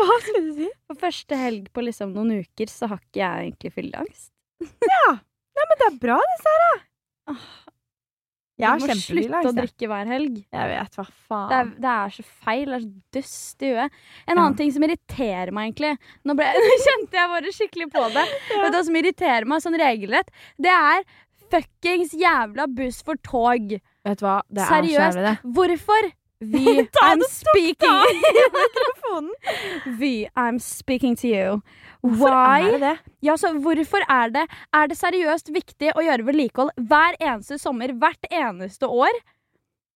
Hva 0.02 0.16
skulle 0.24 0.40
du 0.48 0.52
si? 0.56 0.68
På 0.90 0.96
første 0.98 1.36
helg 1.38 1.68
på 1.76 1.84
liksom 1.86 2.12
noen 2.16 2.32
uker 2.42 2.70
så 2.72 2.88
har 2.90 2.98
ikke 3.04 3.20
jeg 3.22 3.46
egentlig 3.50 3.72
fylleangst. 3.76 4.30
Men 4.62 5.76
det 5.78 5.86
er 5.86 5.98
bra, 6.02 6.16
det, 6.18 6.38
Sara. 6.42 6.70
Jeg 8.62 8.68
har 8.68 8.78
Du 8.78 8.84
må 8.86 8.94
slutte 8.98 9.48
å 9.48 9.52
drikke 9.56 9.88
hver 9.90 10.06
helg. 10.10 10.34
Jeg 10.54 10.70
vet 10.72 10.96
hva 10.98 11.04
faen. 11.08 11.48
Det 11.50 11.56
er, 11.58 11.70
det 11.84 11.92
er 11.92 12.12
så 12.16 12.24
feil. 12.44 12.66
Det 12.68 12.76
er 12.76 12.82
så 12.84 12.90
dust 13.16 13.64
i 13.66 13.70
huet. 13.72 13.96
En 14.26 14.34
Ja. 14.36 14.40
annen 14.42 14.58
ting 14.58 14.70
som 14.74 14.84
irriterer 14.86 15.52
meg, 15.56 15.70
egentlig 15.72 15.92
Nå, 16.28 16.36
ble, 16.38 16.46
nå 16.66 16.76
kjente 16.86 17.18
jeg 17.20 17.32
bare 17.36 17.54
skikkelig 17.56 17.88
på 17.94 18.04
det. 18.16 18.26
Vet 18.52 18.68
du 18.72 18.76
hva 18.78 18.82
som 18.88 18.98
irriterer 19.00 19.48
meg 19.50 19.64
sånn 19.64 19.78
regelrett? 19.80 20.30
Det 20.62 20.72
er 20.74 21.02
fuckings 21.52 22.16
jævla 22.18 22.66
buss 22.76 23.02
for 23.06 23.20
tog. 23.28 23.76
Vet 24.06 24.18
du 24.20 24.26
hva, 24.26 24.40
det 24.50 24.64
er 24.64 24.70
Seriøst. 24.72 24.98
så 24.98 25.06
jævlig, 25.06 25.28
det. 25.28 25.54
Hvorfor? 25.58 26.10
Vi, 26.42 26.66
I'm 27.06 27.20
speaking. 27.30 28.00
Vi, 30.00 30.26
I'm 30.36 30.58
speaking 30.58 31.14
to 31.16 31.28
you. 31.28 31.60
Hvorfor 32.02 32.34
Why? 32.34 32.62
er 32.66 32.72
det 32.72 32.80
det? 32.80 32.96
Ja, 33.22 33.36
så 33.38 33.52
hvorfor 33.62 34.02
er 34.10 34.32
det 34.34 34.42
Er 34.74 34.88
det 34.90 34.96
seriøst 34.98 35.52
viktig 35.54 35.92
å 35.94 36.02
gjøre 36.02 36.24
vedlikehold 36.26 36.72
hver 36.90 37.14
eneste 37.22 37.58
sommer, 37.62 37.92
hvert 37.94 38.26
eneste 38.30 38.88
år? 38.90 39.14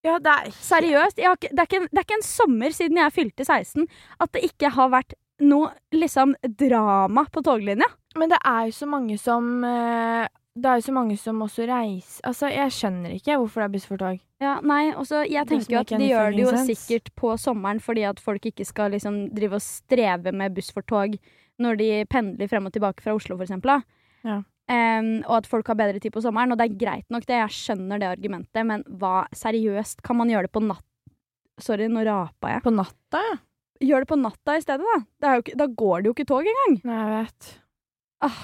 Ja, 0.06 0.18
det 0.22 0.30
er 0.36 0.50
Seriøst? 0.54 1.18
Har 1.26 1.34
det, 1.40 1.50
er 1.58 1.80
en- 1.80 1.88
det 1.90 1.98
er 1.98 2.04
ikke 2.06 2.18
en 2.20 2.22
sommer 2.28 2.70
siden 2.70 2.96
jeg 3.02 3.12
fylte 3.16 3.44
16 3.48 3.88
at 4.22 4.32
det 4.36 4.44
ikke 4.52 4.70
har 4.76 4.92
vært 4.94 5.16
noe 5.42 5.72
liksom 5.92 6.36
drama 6.46 7.26
på 7.32 7.42
toglinja. 7.44 7.88
Men 8.16 8.30
det 8.30 8.38
er 8.46 8.68
jo 8.70 8.72
så 8.72 8.86
mange 8.88 9.18
som 9.18 9.64
eh, 9.66 10.28
Det 10.56 10.70
er 10.70 10.80
jo 10.80 10.86
så 10.86 10.92
mange 10.96 11.18
som 11.20 11.42
også 11.44 11.66
reiser 11.68 12.24
Altså, 12.24 12.48
jeg 12.48 12.72
skjønner 12.72 13.12
ikke 13.18 13.34
hvorfor 13.36 13.60
det 13.60 13.66
er 13.66 13.72
buss 13.74 13.88
for 13.88 14.00
tog. 14.00 14.20
Ja, 14.40 14.54
nei, 14.64 14.82
også, 14.96 15.22
jeg 15.28 15.48
tenker 15.48 15.74
jo 15.74 15.82
at 15.82 15.92
de 15.92 16.08
gjør 16.08 16.32
det 16.32 16.44
jo 16.46 16.54
sikkert 16.68 17.10
på 17.16 17.34
sommeren 17.40 17.80
fordi 17.84 18.06
at 18.08 18.20
folk 18.22 18.48
ikke 18.48 18.64
skal 18.68 18.94
liksom 18.96 19.26
drive 19.36 19.58
og 19.60 19.64
streve 19.64 20.32
med 20.32 20.56
buss 20.56 20.72
for 20.72 20.86
tog 20.88 21.16
når 21.62 21.80
de 21.80 21.88
pendler 22.12 22.50
frem 22.50 22.68
og 22.68 22.74
tilbake 22.74 23.04
fra 23.04 23.14
Oslo, 23.16 23.36
for 23.36 23.46
eksempel. 23.46 23.80
Ja. 24.26 24.42
Um, 24.66 25.22
og 25.22 25.38
at 25.38 25.46
folk 25.48 25.68
har 25.70 25.78
bedre 25.78 26.00
tid 26.02 26.12
på 26.12 26.20
sommeren. 26.24 26.52
Og 26.52 26.58
det 26.60 26.66
er 26.66 26.78
greit 26.80 27.06
nok, 27.12 27.24
det. 27.28 27.38
Jeg 27.38 27.56
skjønner 27.56 28.02
det 28.02 28.10
argumentet, 28.10 28.60
men 28.66 28.84
hva 29.00 29.24
seriøst? 29.36 30.02
Kan 30.04 30.20
man 30.20 30.32
gjøre 30.32 30.50
det 30.50 30.54
på 30.56 30.64
natt... 30.66 30.84
Sorry, 31.62 31.86
nå 31.88 32.02
rapa 32.04 32.52
jeg. 32.52 32.64
På 32.66 32.74
natta, 32.74 33.22
ja. 33.30 33.36
Gjør 33.86 34.04
det 34.04 34.08
på 34.10 34.16
natta 34.20 34.56
i 34.56 34.62
stedet, 34.64 35.00
da. 35.20 35.32
Da 35.56 35.68
går 35.68 36.02
det 36.02 36.10
jo 36.10 36.16
ikke 36.16 36.28
tog 36.28 36.48
engang. 36.48 36.78
Nei, 36.88 37.00
jeg 37.00 37.14
vet. 37.14 37.48
Ah, 38.24 38.42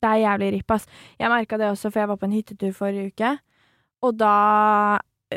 Det 0.00 0.08
er 0.08 0.22
jævlig 0.22 0.50
ripp, 0.54 0.74
ass. 0.76 0.88
Jeg 1.20 1.28
merka 1.32 1.58
det 1.60 1.68
også, 1.68 1.90
for 1.92 2.00
jeg 2.00 2.08
var 2.08 2.18
på 2.20 2.28
en 2.28 2.36
hyttetur 2.38 2.72
forrige 2.76 3.12
uke. 3.12 3.36
Og 4.00 4.16
da 4.16 4.34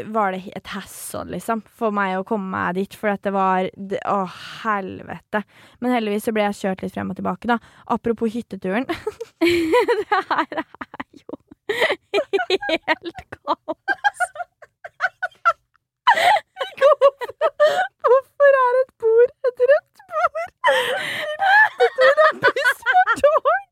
var 0.10 0.32
det 0.34 0.54
et 0.58 0.68
hassle, 0.74 1.26
liksom, 1.36 1.62
for 1.78 1.94
meg 1.94 2.16
å 2.18 2.26
komme 2.26 2.50
meg 2.50 2.80
dit. 2.80 2.96
For 2.98 3.12
dette 3.12 3.30
det 3.30 3.34
var 3.36 3.68
det, 3.76 4.00
Å, 4.10 4.24
helvete. 4.64 5.44
Men 5.84 5.94
heldigvis 5.98 6.26
så 6.30 6.34
ble 6.36 6.48
jeg 6.48 6.60
kjørt 6.62 6.86
litt 6.86 6.96
frem 6.96 7.12
og 7.14 7.20
tilbake, 7.20 7.50
da. 7.52 7.60
Apropos 7.94 8.34
hytteturen. 8.34 8.88
det 9.44 10.22
her 10.32 10.64
er 10.64 11.06
jo 11.20 11.38
helt 12.88 13.22
kaos. 13.36 14.26
Hvorfor 18.04 18.58
er 18.64 18.82
et 18.82 18.92
bord 19.04 19.32
et 19.52 19.64
rødt 19.74 20.04
bord? 20.10 20.50
Hyttetur 21.78 22.26
er 22.26 22.42
buss 22.48 22.84
for 22.90 23.16
tog! 23.22 23.64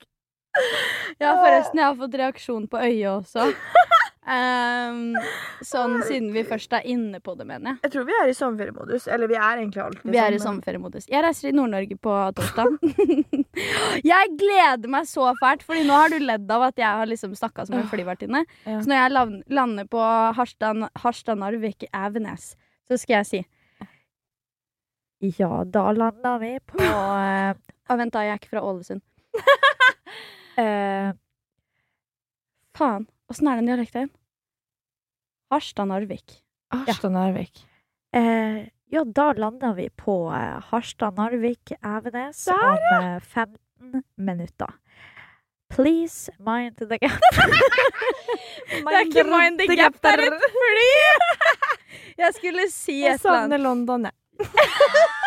Ja, 1.22 1.32
forresten, 1.38 1.71
jeg 1.82 1.90
har 1.90 2.00
fått 2.00 2.20
reaksjon 2.22 2.68
på 2.72 2.82
øyet 2.82 3.10
også. 3.12 3.50
Um, 4.22 5.16
sånn 5.66 5.96
siden 6.06 6.28
vi 6.36 6.44
først 6.46 6.72
er 6.78 6.86
inne 6.88 7.18
på 7.24 7.34
det, 7.40 7.46
mener 7.50 7.72
jeg. 7.72 7.80
Jeg 7.88 7.94
tror 7.96 8.04
vi 8.06 8.18
er 8.20 8.30
i 8.30 8.36
sommerferiemodus. 8.38 9.08
Eller 9.12 9.32
vi 9.32 9.38
er 9.38 9.62
egentlig 9.64 9.82
alltid 9.84 10.14
Vi 10.14 10.20
er 10.22 10.36
i 10.36 10.42
sommerferiemodus. 10.42 11.08
Jeg 11.12 11.24
reiser 11.26 11.50
i 11.50 11.54
Nord-Norge 11.58 11.98
på 11.98 12.18
torsdag. 12.38 12.76
jeg 14.12 14.36
gleder 14.40 14.94
meg 14.94 15.10
så 15.10 15.32
fælt, 15.42 15.66
Fordi 15.68 15.86
nå 15.88 15.98
har 15.98 16.14
du 16.14 16.20
ledd 16.22 16.54
av 16.54 16.68
at 16.70 16.84
jeg 16.84 17.02
har 17.02 17.10
liksom 17.10 17.34
snakka 17.38 17.66
som 17.68 17.80
en 17.80 17.90
flyvertinne. 17.90 18.44
Ja. 18.68 18.78
Så 18.84 18.92
når 18.92 19.02
jeg 19.02 19.42
lander 19.58 19.90
på 19.90 20.04
Harstad, 20.38 20.86
Harstad 21.02 21.42
Narvik 21.42 21.88
Evenes, 21.90 22.54
så 22.88 23.00
skal 23.02 23.22
jeg 23.22 23.32
si 23.32 23.42
Ja, 25.40 25.64
da 25.66 25.90
lander 25.94 26.40
vi 26.42 26.56
på 26.66 26.78
Å, 26.86 27.02
ah, 27.18 27.98
Vent, 27.98 28.14
da, 28.14 28.24
jeg 28.24 28.38
er 28.38 28.40
ikke 28.40 28.54
fra 28.54 28.64
Ålesund. 28.70 29.02
eh, 30.62 31.12
Faen, 32.82 33.04
åssen 33.30 33.48
er 33.52 33.60
den 33.62 33.68
dialekten? 33.70 34.10
Harstad 35.54 35.90
Narvik. 35.92 36.38
Harstad 36.74 37.12
Narvik. 37.14 37.66
eh, 38.16 38.64
Ja, 38.92 39.04
da 39.06 39.32
lander 39.38 39.74
vi 39.78 39.86
på 39.96 40.16
eh, 40.36 40.58
Harstad, 40.72 41.16
Narvik, 41.20 41.72
Evenes 41.80 42.42
om 42.52 42.78
eh, 42.98 43.20
15 43.20 44.04
minutter. 44.18 44.74
Please 45.72 46.32
mind 46.40 46.76
the 46.82 46.98
gap. 47.00 47.22
Det 48.72 48.96
er 48.96 49.06
ikke 49.06 49.24
Mind 49.28 49.60
the 49.60 49.76
Gap, 49.76 49.96
det 50.04 50.12
er 50.16 50.22
et 50.26 50.44
fly! 50.52 50.92
Jeg 52.18 52.34
skulle 52.38 52.66
si 52.72 52.98
Jeg 53.02 53.16
et 53.16 53.26
eller 53.26 53.32
annet. 53.32 53.52
savner 53.52 53.58
London, 53.62 54.06
jeg. 54.10 54.14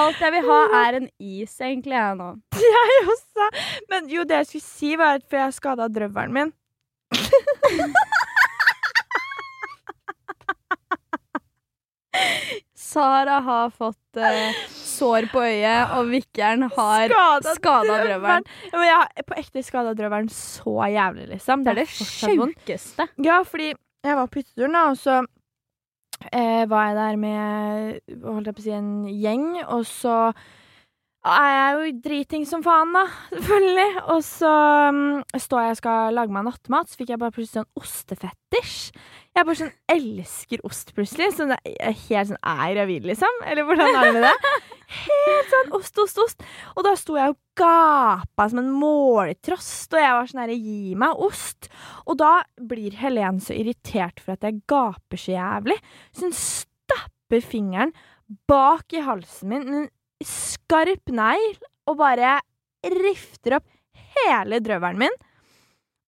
Alt 0.00 0.20
jeg 0.20 0.32
vil 0.34 0.48
ha, 0.48 0.60
er 0.84 0.98
en 1.00 1.08
is, 1.18 1.54
egentlig, 1.60 1.96
jeg 1.96 2.18
nå. 2.20 2.28
Jeg 2.74 3.00
også. 3.12 3.48
Men 3.90 4.08
jo, 4.12 4.24
det 4.28 4.36
jeg 4.42 4.46
skulle 4.50 4.66
si, 4.66 4.90
var 5.00 5.18
at 5.20 5.24
for 5.28 5.36
jeg 5.40 5.56
skada 5.58 5.88
drøvelen 5.92 6.34
min. 6.34 6.50
Sara 12.94 13.40
har 13.42 13.70
fått 13.74 14.16
eh, 14.22 14.54
sår 14.70 15.26
på 15.32 15.42
øyet, 15.42 15.94
og 15.96 16.10
vikkeren 16.12 16.68
har 16.76 17.14
Skada 17.56 17.96
drøvelen. 18.04 18.44
Ja, 18.70 18.76
men 18.76 18.86
jeg 18.86 18.98
har 19.00 19.24
på 19.26 19.38
ekte 19.40 19.62
skada 19.66 19.94
drøvelen 19.98 20.30
så 20.30 20.76
jævlig, 20.92 21.26
liksom. 21.32 21.64
Det 21.66 21.72
er 21.74 21.80
det 21.82 21.88
sjukeste. 21.90 23.08
Ja, 23.24 23.40
fordi 23.48 23.72
jeg 23.74 24.18
var 24.20 24.28
på 24.30 24.42
hytteturen, 24.42 24.76
og 24.84 24.98
så 25.00 25.22
var 26.32 26.88
jeg 26.88 26.96
der 26.98 27.16
med 27.20 28.20
holdt 28.24 28.48
jeg 28.48 28.56
på 28.56 28.62
å 28.62 28.66
si, 28.66 28.76
en 28.76 28.92
gjeng, 29.08 29.48
og 29.64 29.82
så 29.88 30.18
er 31.24 31.52
jeg 31.52 31.74
jo 31.74 31.92
driting 32.04 32.44
som 32.48 32.62
faen, 32.64 32.92
da, 32.94 33.04
selvfølgelig. 33.32 34.02
Og 34.12 34.24
så 34.26 34.52
um, 34.92 35.04
står 35.40 35.64
jeg 35.64 35.76
og 35.76 35.80
skal 35.80 36.18
lage 36.18 36.36
meg 36.36 36.46
nattmat, 36.48 36.90
så 36.90 37.00
fikk 37.00 37.14
jeg 37.14 37.22
bare 37.22 37.34
plutselig 37.34 37.62
sånn 37.62 37.80
ostefetisj. 37.80 38.76
Jeg 39.34 39.48
bare 39.48 39.58
sånn 39.58 39.72
elsker 39.90 40.66
ost, 40.68 40.92
plutselig. 40.94 41.32
Sånn, 41.34 41.54
det 41.54 41.74
er 41.74 41.96
helt 42.04 42.30
sånn 42.30 42.38
Er 42.38 42.60
jeg 42.68 42.76
gravid, 42.76 43.08
liksom? 43.10 43.40
Eller 43.50 43.66
hvordan 43.66 43.88
er 43.90 44.04
det 44.06 44.12
med 44.14 44.28
det? 44.28 44.53
Helt 45.64 45.72
sånn 45.72 45.80
ost, 45.80 45.98
ost, 46.02 46.20
ost. 46.22 46.44
Og 46.74 46.86
da 46.86 46.94
sto 46.98 47.18
jeg 47.18 47.34
og 47.34 47.38
gapa 47.58 48.48
som 48.50 48.60
en 48.62 48.72
måltrost, 48.74 49.92
og 49.94 50.00
jeg 50.02 50.16
var 50.18 50.30
sånn 50.30 50.42
herre, 50.44 50.58
gi 50.58 50.94
meg 50.98 51.20
ost. 51.24 51.68
Og 52.06 52.18
da 52.20 52.32
blir 52.60 52.96
Helen 53.00 53.40
så 53.42 53.56
irritert 53.56 54.22
for 54.22 54.36
at 54.36 54.46
jeg 54.46 54.62
gaper 54.70 55.20
så 55.20 55.36
jævlig, 55.36 55.78
så 56.12 56.28
hun 56.28 56.36
stapper 56.38 57.44
fingeren 57.44 57.94
bak 58.48 58.92
i 58.96 59.04
halsen 59.04 59.50
min 59.50 59.64
med 59.68 59.78
en 59.84 59.90
skarp 60.24 61.12
negl 61.12 61.58
og 61.90 61.98
bare 62.00 62.38
rifter 62.84 63.58
opp 63.58 63.66
hele 64.14 64.60
drøvelen 64.64 65.02
min. 65.04 65.18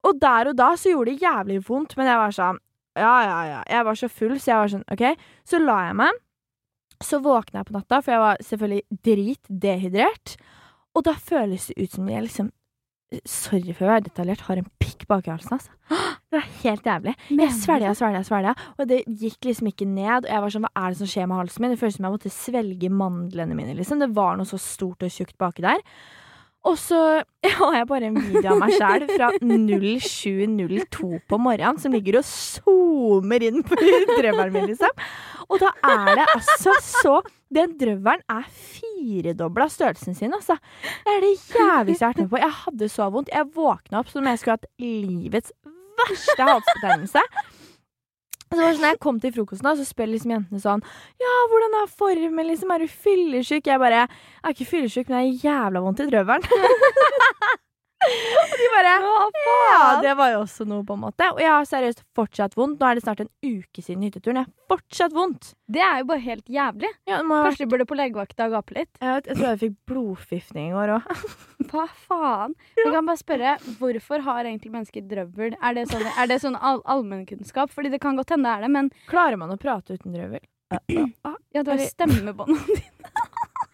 Og 0.07 0.17
der 0.21 0.51
og 0.51 0.57
da 0.57 0.71
så 0.79 0.93
gjorde 0.93 1.13
det 1.13 1.25
jævlig 1.25 1.59
vondt, 1.67 1.97
men 1.97 2.09
jeg 2.09 2.21
var 2.21 2.35
sånn 2.35 2.63
ja, 2.97 3.15
ja, 3.21 3.41
ja. 3.45 3.59
Jeg 3.69 3.85
var 3.85 3.97
så 3.99 4.07
full, 4.09 4.39
så 4.41 4.49
jeg 4.49 4.57
var 4.57 4.71
sånn 4.73 4.87
OK. 4.89 5.03
Så 5.45 5.59
la 5.61 5.75
jeg 5.85 5.97
meg. 5.99 6.21
Så 7.03 7.19
våkna 7.23 7.61
jeg 7.61 7.69
på 7.69 7.75
natta, 7.77 8.01
for 8.01 8.15
jeg 8.15 8.23
var 8.23 8.45
selvfølgelig 8.45 9.01
dritdehydrert. 9.07 10.37
Og 10.97 11.05
da 11.05 11.13
føles 11.13 11.69
det 11.69 11.77
ut 11.77 11.97
som 11.99 12.07
jeg 12.09 12.29
liksom 12.29 12.53
Sorry 13.23 13.71
for 13.71 13.87
å 13.87 13.93
være 13.93 14.03
detaljert, 14.09 14.41
har 14.49 14.59
en 14.59 14.65
pikk 14.83 15.05
bak 15.07 15.29
i 15.29 15.31
halsen, 15.31 15.53
altså. 15.55 15.71
Det 16.27 16.35
var 16.35 16.47
helt 16.59 16.87
jævlig. 16.89 17.13
Jeg 17.39 17.53
svelga, 17.55 17.93
svelga, 17.95 18.19
svelga, 18.27 18.51
og 18.75 18.89
det 18.89 18.97
gikk 19.07 19.47
liksom 19.47 19.69
ikke 19.69 19.85
ned. 19.87 20.25
Og 20.25 20.27
jeg 20.27 20.43
var 20.43 20.51
sånn, 20.51 20.65
hva 20.67 20.81
er 20.83 20.91
det 20.91 20.99
som 20.99 21.09
skjer 21.13 21.29
med 21.31 21.39
halsen 21.39 21.63
min? 21.63 21.71
Det 21.71 21.79
føltes 21.79 21.95
som 22.01 22.07
jeg 22.09 22.15
måtte 22.17 22.31
svelge 22.35 22.89
mandlene 22.91 23.55
mine, 23.55 23.77
liksom. 23.77 24.01
Det 24.03 24.09
var 24.17 24.35
noe 24.35 24.49
så 24.49 24.59
stort 24.59 25.07
og 25.07 25.13
tjukt 25.13 25.37
baki 25.39 25.63
der. 25.63 25.79
Og 26.67 26.75
så 26.81 26.99
har 27.61 27.77
jeg 27.77 27.87
bare 27.93 28.09
en 28.09 28.19
video 28.19 28.51
av 28.51 28.59
meg 28.59 28.75
sjæl 28.75 29.07
fra 29.13 29.31
07.02 29.39 31.09
på 31.31 31.39
morgenen 31.39 31.79
som 31.79 31.95
ligger 31.95 32.19
og 32.19 32.27
zoomer 32.27 33.47
inn 33.47 33.63
på 33.63 33.79
drømmeren 34.17 34.51
min, 34.51 34.67
liksom. 34.73 35.07
Og 35.49 35.59
da 35.63 35.69
er 35.87 36.15
det 36.17 36.25
altså 36.35 36.73
så 36.83 37.15
Den 37.53 37.77
drøvelen 37.79 38.23
er 38.27 38.47
firedobla 38.51 39.69
størrelsen 39.71 40.15
sin, 40.17 40.33
altså. 40.35 40.57
Det 41.05 41.13
er 41.13 41.21
det 41.23 41.29
jævligste 41.37 42.03
jeg 42.03 42.07
har 42.09 42.11
vært 42.11 42.17
med 42.25 42.29
på. 42.33 42.41
Jeg 42.41 42.55
hadde 42.63 42.89
så 42.91 43.05
vondt. 43.13 43.29
Jeg 43.31 43.47
våkna 43.55 44.01
opp 44.01 44.09
som 44.11 44.19
om 44.19 44.27
jeg 44.27 44.41
skulle 44.41 44.57
hatt 44.57 44.67
livets 44.83 45.53
verste 46.01 46.43
halsbetennelse. 46.49 47.23
Så 48.47 48.59
var 48.59 48.75
sånn, 48.75 48.85
jeg 48.87 48.99
kom 49.03 49.17
til 49.23 49.33
frokosten, 49.35 49.67
så 49.79 49.83
spør 49.87 50.07
liksom 50.11 50.31
jentene 50.31 50.59
sånn 50.63 50.83
Ja, 51.19 51.31
hvordan 51.51 51.73
er 51.81 51.89
formen? 51.91 52.47
liksom? 52.47 52.71
Er 52.71 52.83
du 52.83 52.87
fyllesyk? 52.87 53.67
Jeg 53.67 53.79
bare 53.79 54.03
Jeg 54.05 54.43
er 54.43 54.55
ikke 54.55 54.69
fyllesyk, 54.69 55.09
men 55.09 55.23
jeg 55.23 55.39
har 55.43 55.63
jævla 55.67 55.83
vondt 55.83 56.03
i 56.03 56.09
drøvelen. 56.11 56.43
Og 58.07 58.55
de 58.61 58.67
bare 58.73 58.93
Ja, 59.67 60.01
det 60.01 60.13
var 60.19 60.31
jo 60.33 60.39
også 60.43 60.65
noe, 60.67 60.83
på 60.87 60.95
en 60.97 61.01
måte. 61.03 61.27
Og 61.33 61.39
jeg 61.41 61.49
har 61.51 61.65
seriøst 61.67 62.03
fortsatt 62.17 62.55
vondt. 62.57 62.79
Nå 62.81 62.87
er 62.89 62.95
det 62.99 63.03
snart 63.05 63.21
en 63.23 63.29
uke 63.43 63.83
siden 63.83 64.03
hytteturen. 64.07 64.39
Jeg 64.41 64.47
har 64.47 64.77
fortsatt 64.77 65.15
vondt. 65.15 65.51
Det 65.71 65.81
er 65.83 65.99
jo 66.01 66.07
bare 66.11 66.23
helt 66.23 66.45
jævlig. 66.51 66.91
Ja, 67.09 67.17
det 67.21 67.25
må 67.27 67.35
ha 67.37 67.43
vært- 67.43 67.57
Kanskje 67.57 67.65
de 67.65 67.71
burde 67.73 67.87
på 67.89 67.97
legevakta 67.99 68.47
og 68.47 68.55
gape 68.57 68.77
litt. 68.77 68.91
jeg, 69.01 69.13
vet, 69.17 69.25
jeg 69.31 69.37
tror 69.37 69.47
jeg 69.51 69.59
fikk 69.63 69.75
blodforgiftning 69.91 70.69
i 70.69 70.75
går 70.75 70.93
òg. 70.97 71.07
Hva 71.71 71.85
faen? 72.07 72.55
Jeg 72.77 72.91
kan 72.93 73.05
bare 73.05 73.21
spørre, 73.23 73.55
Hvorfor 73.79 74.21
har 74.23 74.43
egentlig 74.45 74.71
mennesker 74.71 75.01
drøvel? 75.07 75.57
Er 75.61 75.73
det 75.73 75.87
sånn, 75.91 76.05
er 76.17 76.27
det 76.31 76.39
sånn 76.41 76.55
all 76.59 76.81
allmennkunnskap? 76.85 77.69
Fordi 77.75 77.91
det 77.91 77.99
kan 78.01 78.15
godt 78.15 78.29
hende 78.35 78.47
det 78.47 78.55
er 78.57 78.61
det, 78.67 78.71
men 78.71 78.91
Klarer 79.09 79.37
man 79.37 79.51
å 79.51 79.59
prate 79.59 79.97
uten 79.97 80.13
drøvel? 80.15 80.39
ja, 81.55 81.63
du 81.63 81.71
har 81.71 81.79
stemmebåndene 81.79 82.65
dine. 82.67 83.26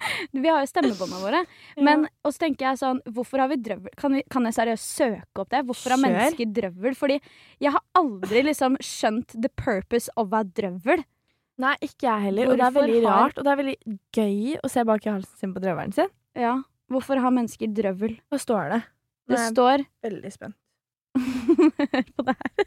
Vi 0.43 0.47
har 0.49 0.61
jo 0.63 0.69
stemmebåndene 0.71 1.21
våre. 1.23 1.41
Men 1.83 2.05
og 2.23 2.33
så 2.33 2.43
tenker 2.45 2.67
jeg 2.69 2.79
sånn, 2.81 2.99
hvorfor 3.15 3.43
har 3.43 3.49
vi 3.51 3.57
drøvel? 3.63 3.93
Kan, 3.99 4.17
vi, 4.17 4.23
kan 4.31 4.45
jeg 4.49 4.55
seriøst 4.57 4.91
søke 4.97 5.43
opp 5.43 5.49
det? 5.53 5.63
Hvorfor 5.69 5.93
har 5.95 5.99
Kjør. 6.01 6.07
mennesker 6.09 6.51
drøvel? 6.59 6.97
Fordi 6.99 7.17
jeg 7.63 7.73
har 7.75 7.83
aldri 7.99 8.43
liksom 8.49 8.77
skjønt 8.83 9.35
the 9.41 9.49
purpose 9.59 10.09
of 10.17 10.33
a 10.33 10.43
drøvel. 10.43 11.03
Nei, 11.63 11.75
ikke 11.85 12.07
jeg 12.09 12.27
heller. 12.27 12.49
Og 12.49 12.57
det 12.57 12.65
er 12.65 12.75
veldig 12.79 13.01
har- 13.05 13.19
rart, 13.27 13.37
og 13.37 13.45
det 13.45 13.51
er 13.53 13.59
veldig 13.61 13.77
gøy 14.17 14.55
å 14.63 14.69
se 14.73 14.83
bak 14.89 15.05
i 15.05 15.11
halsen 15.13 15.37
sin 15.43 15.53
på 15.53 15.61
drøvelen 15.63 15.93
sin. 15.93 16.09
Ja, 16.35 16.55
Hvorfor 16.91 17.17
har 17.23 17.31
mennesker 17.33 17.69
drøvel? 17.73 18.17
Hva 18.29 18.37
står 18.41 18.69
det? 18.73 18.81
Det 19.31 19.37
Nei. 19.39 19.45
står 19.53 19.83
Veldig 20.03 20.31
spent. 20.33 20.55
Hør 21.93 22.03
på 22.17 22.25
det 22.27 22.35
her. 22.41 22.65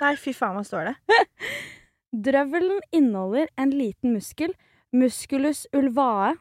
Nei, 0.00 0.12
fy 0.20 0.32
faen, 0.36 0.54
hva 0.56 0.62
står 0.64 0.92
det? 0.92 1.18
Drøvelen 2.28 2.78
inneholder 2.94 3.48
en 3.60 3.72
liten 3.74 4.14
muskel, 4.14 4.54
musculus 4.94 5.66
ulvae. 5.76 6.34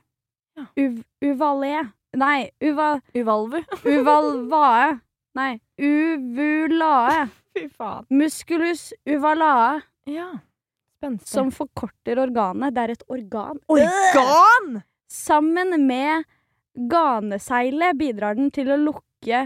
Uv, 0.57 1.01
uvalé 1.21 1.75
Nei, 2.17 2.49
uva, 2.63 3.01
Uvalvu. 3.13 3.59
uvalvae. 3.85 4.99
Nei, 5.37 5.59
uvulae. 5.77 7.27
Fy 7.53 7.67
faen. 7.69 8.05
Musculus 8.09 8.87
uvalae, 9.05 9.81
Ja. 10.09 10.31
Spenstig. 10.97 11.29
som 11.29 11.51
forkorter 11.53 12.17
organet. 12.23 12.73
Det 12.73 12.83
er 12.87 12.93
et 12.95 13.03
organ. 13.13 13.59
Organ! 13.69 14.79
Sammen 15.07 15.75
med 15.85 16.23
ganeseilet 16.73 17.97
bidrar 17.99 18.35
den 18.39 18.49
til 18.51 18.71
å 18.73 18.79
lukke 18.81 19.43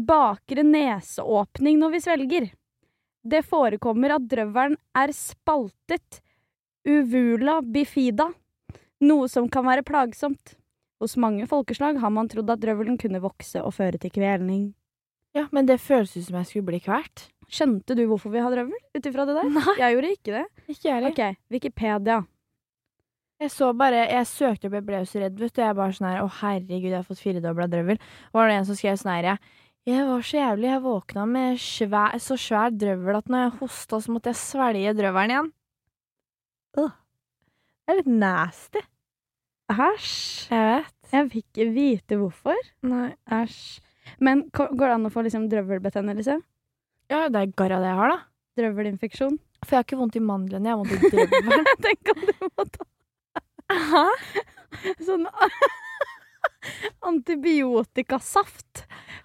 bakre 0.00 0.62
neseåpning 0.64 1.78
når 1.82 1.90
vi 1.96 2.00
svelger. 2.04 2.46
Det 3.26 3.42
forekommer 3.44 4.14
at 4.16 4.28
drøvelen 4.30 4.78
er 4.96 5.12
spaltet, 5.16 6.20
uvula 6.88 7.58
bifida, 7.62 8.30
noe 9.04 9.28
som 9.32 9.48
kan 9.52 9.66
være 9.66 9.84
plagsomt. 9.86 10.56
Hos 11.00 11.16
mange 11.16 11.46
folkeslag 11.48 11.96
har 12.02 12.12
man 12.12 12.28
trodd 12.28 12.50
at 12.52 12.60
drøvelen 12.60 12.98
kunne 13.00 13.22
vokse 13.22 13.62
og 13.64 13.72
føre 13.78 14.00
til 14.00 14.12
kvelning. 14.12 14.72
Ja, 15.36 15.46
men 15.54 15.68
det 15.68 15.78
føles 15.80 16.12
ut 16.16 16.26
som 16.26 16.40
jeg 16.40 16.48
skulle 16.50 16.68
bli 16.68 16.80
kvalt. 16.84 17.28
Skjønte 17.50 17.96
du 17.98 18.04
hvorfor 18.10 18.32
vi 18.34 18.42
har 18.42 18.52
drøvel 18.52 18.76
ut 18.94 19.08
ifra 19.08 19.24
det 19.26 19.38
der? 19.38 19.48
Nei. 19.56 19.78
Jeg 19.78 19.96
gjorde 19.96 20.12
ikke 20.16 20.34
det. 20.36 20.44
Ikke 20.68 20.90
jeg. 20.90 21.08
Ok, 21.10 21.22
Wikipedia. 21.54 22.18
Jeg 23.40 23.52
så 23.54 23.70
bare, 23.72 24.02
jeg 24.10 24.28
søkte 24.28 24.68
opp, 24.68 24.74
jeg 24.76 24.84
ble 24.84 24.98
jo 25.00 25.08
så 25.08 25.22
redd, 25.22 25.38
vet 25.40 25.54
du. 25.56 25.62
Jeg 25.64 25.76
bare 25.78 25.96
sånn 25.96 26.10
her, 26.10 26.20
å 26.20 26.28
herregud, 26.42 26.90
jeg 26.90 26.98
har 26.98 27.06
fått 27.08 27.22
firedobla 27.22 27.70
drøvel. 27.72 28.00
Var 28.36 28.50
det 28.50 28.56
en 28.58 28.66
som 28.68 28.76
skrev 28.76 28.98
sånn 29.00 29.14
her, 29.14 29.28
jeg, 29.30 29.54
jeg 29.88 30.08
var 30.10 30.26
så 30.28 30.36
jævlig, 30.36 30.68
jeg 30.68 30.82
våkna 30.84 31.24
med 31.30 31.62
svær, 31.64 32.18
så 32.20 32.36
svær 32.36 32.74
drøvel 32.76 33.16
at 33.16 33.32
når 33.32 33.46
jeg 33.46 33.54
hosta, 33.62 34.02
så 34.04 34.12
måtte 34.12 34.34
jeg 34.34 34.40
svelge 34.42 34.92
drøvelen 34.98 35.32
igjen. 35.32 35.48
Øh. 36.84 36.92
Det 37.90 37.96
er 37.96 38.04
litt 38.04 38.18
nasty. 38.22 38.80
Æsj. 39.74 40.10
Jeg 40.52 40.66
vet. 40.68 40.96
Jeg 41.10 41.26
fikk 41.32 41.46
ikke 41.48 41.64
vite 41.74 42.18
hvorfor. 42.20 42.58
Nei. 42.86 43.08
Æsj. 43.34 43.80
Men 44.22 44.44
går 44.54 44.70
det 44.78 44.90
an 44.94 45.08
å 45.08 45.10
få 45.10 45.24
liksom 45.26 45.48
drøvelbetennelse? 45.50 46.36
Ja, 47.10 47.24
det 47.26 47.40
er 47.40 47.50
garra 47.58 47.80
det 47.82 47.90
jeg 47.90 47.98
har, 47.98 48.12
da. 48.14 48.20
Drøvelinfeksjon? 48.60 49.40
For 49.64 49.74
jeg 49.74 49.80
har 49.80 49.88
ikke 49.88 49.98
vondt 49.98 50.20
i 50.20 50.22
mandlene, 50.22 50.70
jeg 50.70 50.76
har 50.76 50.84
vondt 50.84 50.94
i 50.94 51.10
drøvelen. 51.16 51.66
Tenk 51.88 52.14
om 52.14 52.22
du 52.30 52.32
må 52.46 52.68
ta 52.70 52.86
Hæ? 53.90 54.06
sånn 55.02 55.26
antibiotikasaft. 57.10 58.84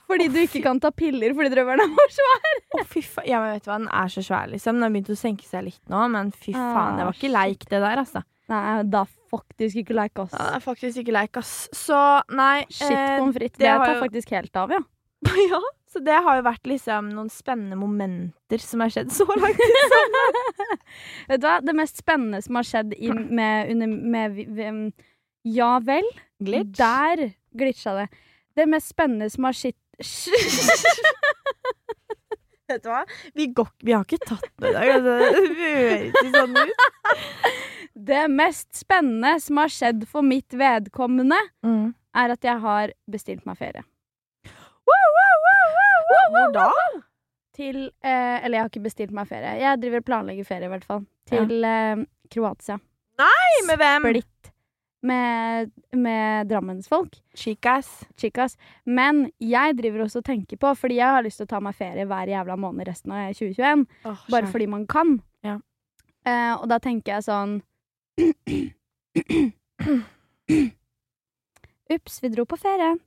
Fordi 0.09 0.31
du 0.33 0.41
ikke 0.41 0.65
kan 0.65 0.81
ta 0.81 0.89
piller 0.89 1.37
fordi 1.37 1.53
drøvelen 1.53 1.85
er 1.85 1.97
for 2.01 2.17
svær. 2.17 2.61
Å, 2.81 2.85
fy 2.89 3.05
faen. 3.05 3.29
Ja, 3.29 3.45
men 3.45 3.53
vet 3.59 3.65
du 3.65 3.69
hva, 3.69 3.77
den 3.83 3.93
er 3.93 4.09
så 4.17 4.25
svær, 4.25 4.49
liksom. 4.49 4.77
Den 4.81 4.87
har 4.89 4.93
begynt 4.97 5.13
å 5.13 5.17
senke 5.21 5.45
seg 5.45 5.69
litt 5.69 5.83
nå, 5.91 6.01
men 6.17 6.33
fy 6.33 6.53
faen, 6.57 6.97
det 6.97 7.05
var 7.05 7.17
ikke 7.21 7.35
leik, 7.37 7.69
det 7.69 7.81
der, 7.85 8.01
altså. 8.01 8.25
Nei, 8.51 8.83
da 8.93 9.05
faktisk 9.31 9.79
ikke 9.81 9.95
like 9.97 10.21
oss. 10.21 10.33
Ja, 10.35 10.51
det 10.51 10.59
er 10.59 10.63
faktisk 10.65 11.01
ikke 11.01 11.15
leik, 11.15 11.37
ass. 11.41 11.53
Så 11.73 11.97
nei 12.29 12.65
Shit 12.69 12.91
eh, 12.91 13.15
pommes 13.19 13.37
frites. 13.37 13.57
det 13.57 13.65
Det 13.65 13.71
tar 13.79 13.93
jo- 13.95 14.03
faktisk 14.03 14.35
helt 14.35 14.59
av, 14.61 14.75
ja. 14.75 14.81
ja, 15.49 15.61
så 15.89 16.01
det 16.05 16.17
har 16.27 16.37
jo 16.37 16.43
vært 16.45 16.69
liksom 16.69 17.09
noen 17.15 17.31
spennende 17.33 17.77
momenter 17.79 18.61
som 18.61 18.83
har 18.85 18.93
skjedd 18.93 19.09
så 19.15 19.25
langt. 19.39 19.63
Vet 21.31 21.41
du 21.41 21.47
hva? 21.47 21.57
Det 21.65 21.75
mest 21.77 21.97
spennende 22.03 22.43
som 22.45 22.59
har 22.59 22.67
skjedd 22.69 22.93
i, 22.99 23.09
med, 23.09 23.71
under, 23.73 23.97
med, 24.15 24.37
um, 24.69 24.83
Ja 25.57 25.79
vel. 25.81 26.05
Glitch. 26.43 26.77
Der 26.77 27.31
glitcha 27.55 27.95
det. 27.97 28.07
Det 28.55 28.67
mest 28.69 28.91
spennende 28.93 29.29
som 29.31 29.47
har 29.47 29.55
skjedd 29.57 29.79
Vet 32.65 32.81
du 32.81 32.89
hva? 32.89 33.03
Vi, 33.37 33.45
går, 33.53 33.67
vi 33.85 33.93
har 33.93 34.05
ikke 34.07 34.17
tatt 34.25 34.47
det 34.61 34.71
i 34.71 34.73
dag. 34.73 34.89
Altså. 34.95 35.13
Det 35.21 35.57
høres 35.59 36.05
ikke 36.09 36.31
sånn 36.33 36.55
ut. 36.57 36.79
Det 37.95 38.25
mest 38.31 38.75
spennende 38.75 39.37
som 39.39 39.57
har 39.61 39.71
skjedd 39.71 40.03
for 40.07 40.21
mitt 40.21 40.51
vedkommende, 40.51 41.37
Mm. 41.63 41.93
er 42.15 42.29
at 42.31 42.41
jeg 42.43 42.59
har 42.59 42.91
bestilt 43.09 43.45
meg 43.45 43.57
ferie. 43.57 43.83
Hvor 44.85 46.51
da? 46.53 46.69
Til 47.55 47.85
eh, 48.03 48.43
Eller 48.43 48.57
jeg 48.57 48.63
har 48.65 48.69
ikke 48.71 48.83
bestilt 48.83 49.11
meg 49.15 49.27
ferie. 49.29 49.55
Jeg 49.61 49.79
driver 49.81 50.01
og 50.01 50.05
planlegger 50.09 50.47
ferie, 50.47 50.67
i 50.67 50.71
hvert 50.73 50.83
fall. 50.87 51.05
Til 51.29 51.63
eh, 51.63 52.03
Kroatia. 52.33 52.77
Med 53.65 53.77
hvem? 53.79 54.07
Splitt. 54.09 54.51
Med, 55.05 55.71
med 55.93 56.49
Drammensfolk. 56.49 57.15
Chicas. 57.37 58.03
Chicas. 58.19 58.57
Men 58.85 59.29
jeg 59.39 59.77
driver 59.77 60.03
også 60.07 60.19
og 60.23 60.25
tenker 60.27 60.57
på, 60.59 60.73
fordi 60.75 60.97
jeg 60.99 61.13
har 61.15 61.23
lyst 61.23 61.39
til 61.39 61.47
å 61.47 61.53
ta 61.53 61.61
meg 61.63 61.77
ferie 61.77 62.07
hver 62.09 62.27
jævla 62.33 62.57
måned 62.59 62.87
resten 62.89 63.13
av 63.15 63.31
2021. 63.37 63.85
Bare 64.33 64.51
fordi 64.51 64.67
man 64.67 64.83
kan. 64.91 65.19
Ja. 65.45 65.59
Eh, 66.25 66.53
og 66.57 66.67
da 66.71 66.79
tenker 66.83 67.15
jeg 67.15 67.27
sånn 67.29 67.59
Ups, 71.89 72.23
vi 72.23 72.29
dro 72.29 72.45
på 72.45 72.57
ferie. 72.57 72.97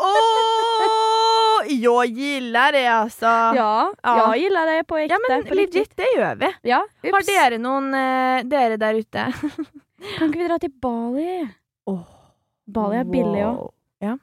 Åh, 0.00 1.72
jag 1.72 2.06
gillar 2.06 2.72
det, 2.72 2.86
altså. 2.86 3.26
Ja, 3.56 3.92
Ja. 4.02 4.34
jeg 4.34 4.42
gillar 4.42 4.66
det 4.66 4.84
på 4.86 4.98
ekte. 4.98 5.14
Ja, 5.14 5.18
men 5.28 5.56
legit, 5.56 5.96
det 5.96 6.06
gjør 6.16 6.34
vi. 6.38 6.50
Ja, 6.68 6.82
Har 7.12 7.22
dere 7.26 7.58
noen 7.58 7.88
uh, 7.94 8.42
Dere 8.44 8.76
der 8.76 8.94
ute? 9.00 9.24
Kan 10.18 10.28
ikke 10.28 10.38
vi 10.42 10.48
dra 10.48 10.58
til 10.60 10.70
Bali? 10.82 11.48
Oh, 11.88 12.02
Bali 12.68 12.96
er 13.00 13.04
billig 13.08 13.42
òg. 13.46 13.56
wow. 13.56 13.72
Ja. 14.04 14.16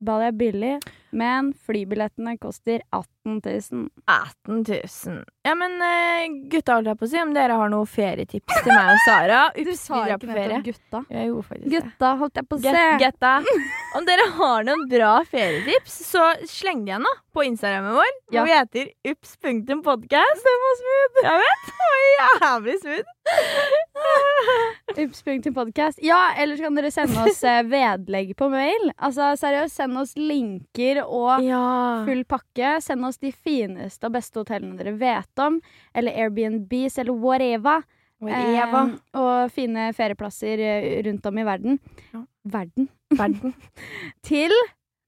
Bali 0.00 0.24
er 0.30 0.32
billig, 0.32 0.78
men 1.10 1.52
flybillettene 1.66 2.36
koster 2.40 2.82
18 2.94 3.40
000. 3.72 3.88
18 4.08 4.64
000. 4.68 5.24
Ja, 5.44 5.54
men 5.56 5.74
eh, 5.84 6.26
gutta, 6.52 6.78
holdt 6.78 6.88
jeg 6.92 6.98
på 7.00 7.04
å 7.06 7.10
si, 7.12 7.18
om 7.20 7.32
dere 7.36 7.56
har 7.60 7.68
noen 7.72 7.88
ferietips 7.88 8.62
til 8.64 8.72
meg 8.72 8.90
og 8.94 9.00
Sara 9.04 9.40
Du 9.68 9.72
sa 9.76 10.02
vi 10.02 10.10
drar 10.10 10.20
på 10.22 10.30
ferie. 10.32 10.60
gutta. 10.64 11.02
Jeg 11.12 11.28
gjorde 11.30 11.48
faktisk. 11.50 11.70
Gutta, 11.76 12.12
holdt 12.22 12.40
jeg 12.40 12.48
på 12.48 12.58
å 12.58 12.62
Get, 12.64 13.20
se. 13.20 13.34
Om 13.98 14.08
dere 14.08 14.26
har 14.38 14.66
noen 14.68 14.84
bra 14.90 15.12
ferietips, 15.28 15.98
så 16.08 16.24
sleng 16.48 16.84
det 16.84 16.92
igjen 16.94 17.08
da 17.08 17.14
på 17.38 17.44
Instagrammen 17.46 17.94
vår. 17.96 18.08
Ja. 18.32 18.40
Hvor 18.40 18.48
vi 18.48 18.56
heter 18.56 19.12
ups.podcast. 19.12 20.44
Den 20.48 20.58
var 20.64 20.74
smooth. 20.82 21.20
Jeg 21.28 21.44
vet. 21.44 21.68
Den 21.68 21.86
var 21.92 22.02
jævlig 22.48 22.76
smooth. 22.82 23.14
Ups.podcast. 25.04 25.98
Ja, 26.02 26.32
eller 26.38 26.56
så 26.58 26.66
kan 26.66 26.78
dere 26.78 26.90
sende 26.92 27.22
oss 27.28 27.42
eh, 27.46 27.60
vedlegg 27.68 28.32
på 28.38 28.48
mail. 28.52 28.88
Altså 28.96 29.30
seriøst, 29.38 29.76
send 29.78 30.00
oss 30.00 30.14
linker 30.18 30.97
og 31.04 31.42
Ja. 31.44 32.04
full 32.06 32.24
pakke. 32.24 32.80
Send 32.82 33.04
oss 33.04 33.18
de 33.18 33.30
fineste 33.32 34.06
og 34.06 34.12
beste 34.12 34.40
hotellene 34.40 34.76
dere 34.78 34.96
vet 34.98 35.38
om. 35.44 35.60
Eller 35.94 36.12
Airbnbs, 36.12 36.98
eller 36.98 37.12
whatever. 37.12 37.84
Eva. 38.20 38.80
Eh, 38.88 38.96
og 39.14 39.50
fine 39.54 39.92
ferieplasser 39.94 40.58
eh, 40.58 41.02
rundt 41.06 41.26
om 41.30 41.38
i 41.38 41.44
verden. 41.46 41.78
Ja. 42.12 42.24
Verden. 42.44 42.88
Verden. 43.14 43.54
Til 44.26 44.50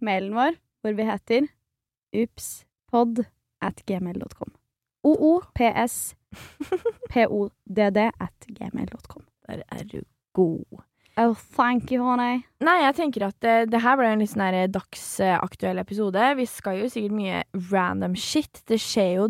mailen 0.00 0.34
vår, 0.36 0.54
hvor 0.82 0.94
vi 0.94 1.08
heter 1.08 1.48
upspod 2.14 3.24
at 3.62 3.82
gmail.com. 3.86 4.52
OOPS 5.04 6.14
PODD 7.10 7.98
at 8.20 8.46
gmail.com. 8.54 9.24
Der 9.48 9.62
er 9.72 9.84
du 9.84 10.00
god. 10.34 10.82
Oh, 11.20 11.34
thank 11.56 11.90
you, 11.92 12.00
honey. 12.00 12.40
Nei, 12.64 12.78
jeg 12.86 12.94
tenker 12.96 13.26
at 13.26 13.36
det, 13.44 13.54
det 13.74 13.82
her 13.84 13.98
ble 14.00 14.08
en 14.08 14.22
litt 14.22 14.30
sånn 14.32 14.56
dagsaktuell 14.72 15.80
episode. 15.82 16.22
Vi 16.38 16.46
skal 16.48 16.78
jo 16.80 16.88
sikkert 16.88 17.12
mye 17.12 17.42
random 17.68 18.14
shit. 18.16 18.62
Det 18.70 18.78
skjer 18.80 19.10
jo 19.18 19.26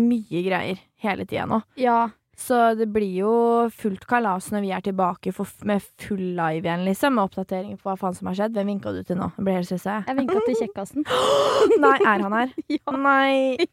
mye 0.00 0.44
greier 0.46 0.80
hele 1.04 1.26
tida 1.28 1.44
nå. 1.50 1.60
Ja. 1.76 2.06
Så 2.34 2.56
det 2.74 2.88
blir 2.90 3.12
jo 3.20 3.32
fullt 3.70 4.08
kalas 4.10 4.48
når 4.50 4.64
vi 4.64 4.70
er 4.74 4.82
tilbake 4.82 5.30
for, 5.36 5.46
med 5.68 5.84
full 6.02 6.22
live 6.34 6.64
igjen, 6.66 6.86
liksom. 6.88 7.14
Med 7.14 7.28
oppdateringer 7.28 7.78
på 7.78 7.90
hva 7.92 7.98
faen 8.00 8.16
som 8.16 8.30
har 8.30 8.38
skjedd. 8.40 8.56
Hvem 8.56 8.72
vinka 8.72 8.94
du 8.96 9.02
til 9.06 9.20
nå? 9.20 9.28
Jeg 9.36 9.46
ble 9.46 9.54
helt 9.58 9.68
stressa. 9.68 10.00
Jeg 10.08 10.18
vinka 10.18 10.40
til 10.48 10.58
kjekkasen. 10.62 11.06
Nei, 11.84 11.94
er 12.00 12.24
han 12.26 12.38
her? 12.40 12.56
Ja. 12.78 12.96
Nei. 12.96 13.68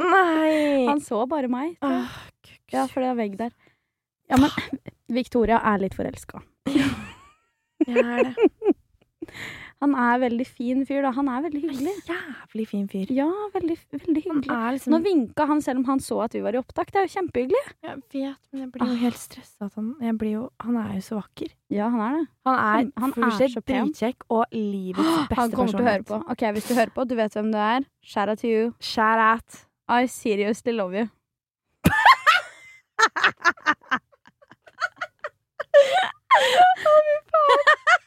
Nei. 0.00 0.56
Han 0.88 1.04
så 1.04 1.20
bare 1.30 1.52
meg. 1.52 1.76
Åh, 1.84 2.18
Ja, 2.72 2.88
for 2.88 3.04
det 3.04 3.12
er 3.12 3.20
vegg 3.20 3.38
der. 3.38 3.52
Ja, 4.32 4.40
men 4.40 4.50
Victoria 5.12 5.60
er 5.72 5.78
litt 5.84 5.94
forelska. 5.98 6.40
Jeg 7.86 7.98
er 7.98 8.30
det. 8.30 8.34
Han 9.82 9.96
er 9.98 10.20
veldig 10.22 10.44
fin 10.46 10.84
fyr, 10.86 11.00
da. 11.02 11.10
Han 11.16 11.26
er 11.26 11.40
veldig 11.42 11.58
hyggelig. 11.64 11.92
Jævlig 12.06 12.64
fin 12.70 12.84
fyr. 12.90 13.08
Ja, 13.10 13.24
veldig, 13.50 13.74
veldig 13.90 14.20
hyggelig. 14.22 14.58
liksom 14.76 14.92
Nå 14.94 15.00
vinka 15.02 15.42
han 15.50 15.58
selv 15.64 15.80
om 15.80 15.86
han 15.88 15.98
så 16.04 16.20
at 16.22 16.36
vi 16.36 16.42
var 16.44 16.54
i 16.54 16.60
opptak. 16.60 16.92
Det 16.94 17.00
er 17.00 17.08
jo 17.08 17.12
kjempehyggelig. 17.16 17.62
Jeg 17.88 17.96
vet, 17.98 18.38
men 18.52 18.60
jeg 18.62 18.68
blir 18.76 18.92
jo 18.92 18.98
helt 19.00 19.18
stressa 19.18 19.66
han 19.74 19.88
jo, 20.30 20.44
Han 20.62 20.78
er 20.84 20.92
jo 21.00 21.02
så 21.08 21.18
vakker. 21.18 21.50
Ja, 21.74 21.88
han 21.90 21.98
er 22.06 22.14
det. 22.20 22.24
Han 22.46 22.54
er, 22.60 22.86
Han- 23.02 23.16
han 23.18 23.26
er 23.32 23.50
så 23.56 23.64
pen. 23.66 23.90
dritkjekk 23.90 24.22
og 24.30 24.46
livets 24.54 25.02
beste 25.02 25.26
person. 25.34 25.42
Han 25.42 25.50
kommer 25.58 25.74
til 25.74 25.82
å 25.82 25.90
høre 25.90 26.06
på. 26.12 26.22
Ok, 26.30 26.46
Hvis 26.54 26.70
du 26.70 26.74
hører 26.78 26.94
på, 26.94 27.02
du 27.10 27.16
vet 27.18 27.34
hvem 27.40 27.50
du 27.50 27.58
er. 27.58 27.82
Shout 28.06 28.30
out 28.30 28.38
to 28.38 28.46
you. 28.54 28.70
Shout 28.78 29.18
out. 29.18 29.64
I 29.90 30.06
seriously 30.06 30.70
love 30.78 30.94
you. 30.94 31.10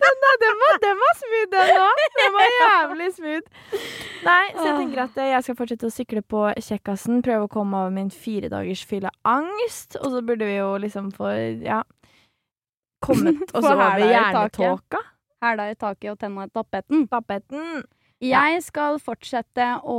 Da, 0.05 0.31
den, 0.41 0.55
var, 0.61 0.77
den 0.81 0.97
var 0.99 1.13
smooth, 1.19 1.49
den 1.51 1.79
òg. 1.81 2.01
Den 2.17 2.33
var 2.35 2.47
jævlig 2.55 3.09
smooth. 3.15 3.47
Nei, 4.25 4.43
så 4.55 4.63
jeg 4.65 4.77
tenker 4.79 5.01
at 5.05 5.17
eh, 5.21 5.31
jeg 5.33 5.45
skal 5.45 5.57
fortsette 5.59 5.89
å 5.89 5.93
sykle 5.93 6.23
på 6.25 6.45
Kjekkasen. 6.67 7.21
Prøve 7.25 7.47
å 7.47 7.51
komme 7.51 7.81
over 7.83 7.93
min 7.93 8.09
fire 8.13 8.49
dagers 8.51 8.85
fylle 8.87 9.11
angst. 9.27 9.97
Og 10.01 10.15
så 10.15 10.23
burde 10.25 10.47
vi 10.49 10.57
jo 10.57 10.71
liksom 10.81 11.11
få, 11.15 11.33
ja 11.65 11.83
Kommet 13.05 13.51
oss 13.55 13.67
over 13.67 14.01
hjernetåka. 14.01 15.03
Hæla 15.45 15.69
i 15.69 15.77
taket 15.77 16.15
og 16.15 16.17
tenna 16.21 16.47
i 16.47 16.53
tapeten. 16.53 17.05
Tapeten. 17.11 17.83
Jeg 18.23 18.61
skal 18.63 18.97
fortsette 19.03 19.65
å 19.83 19.97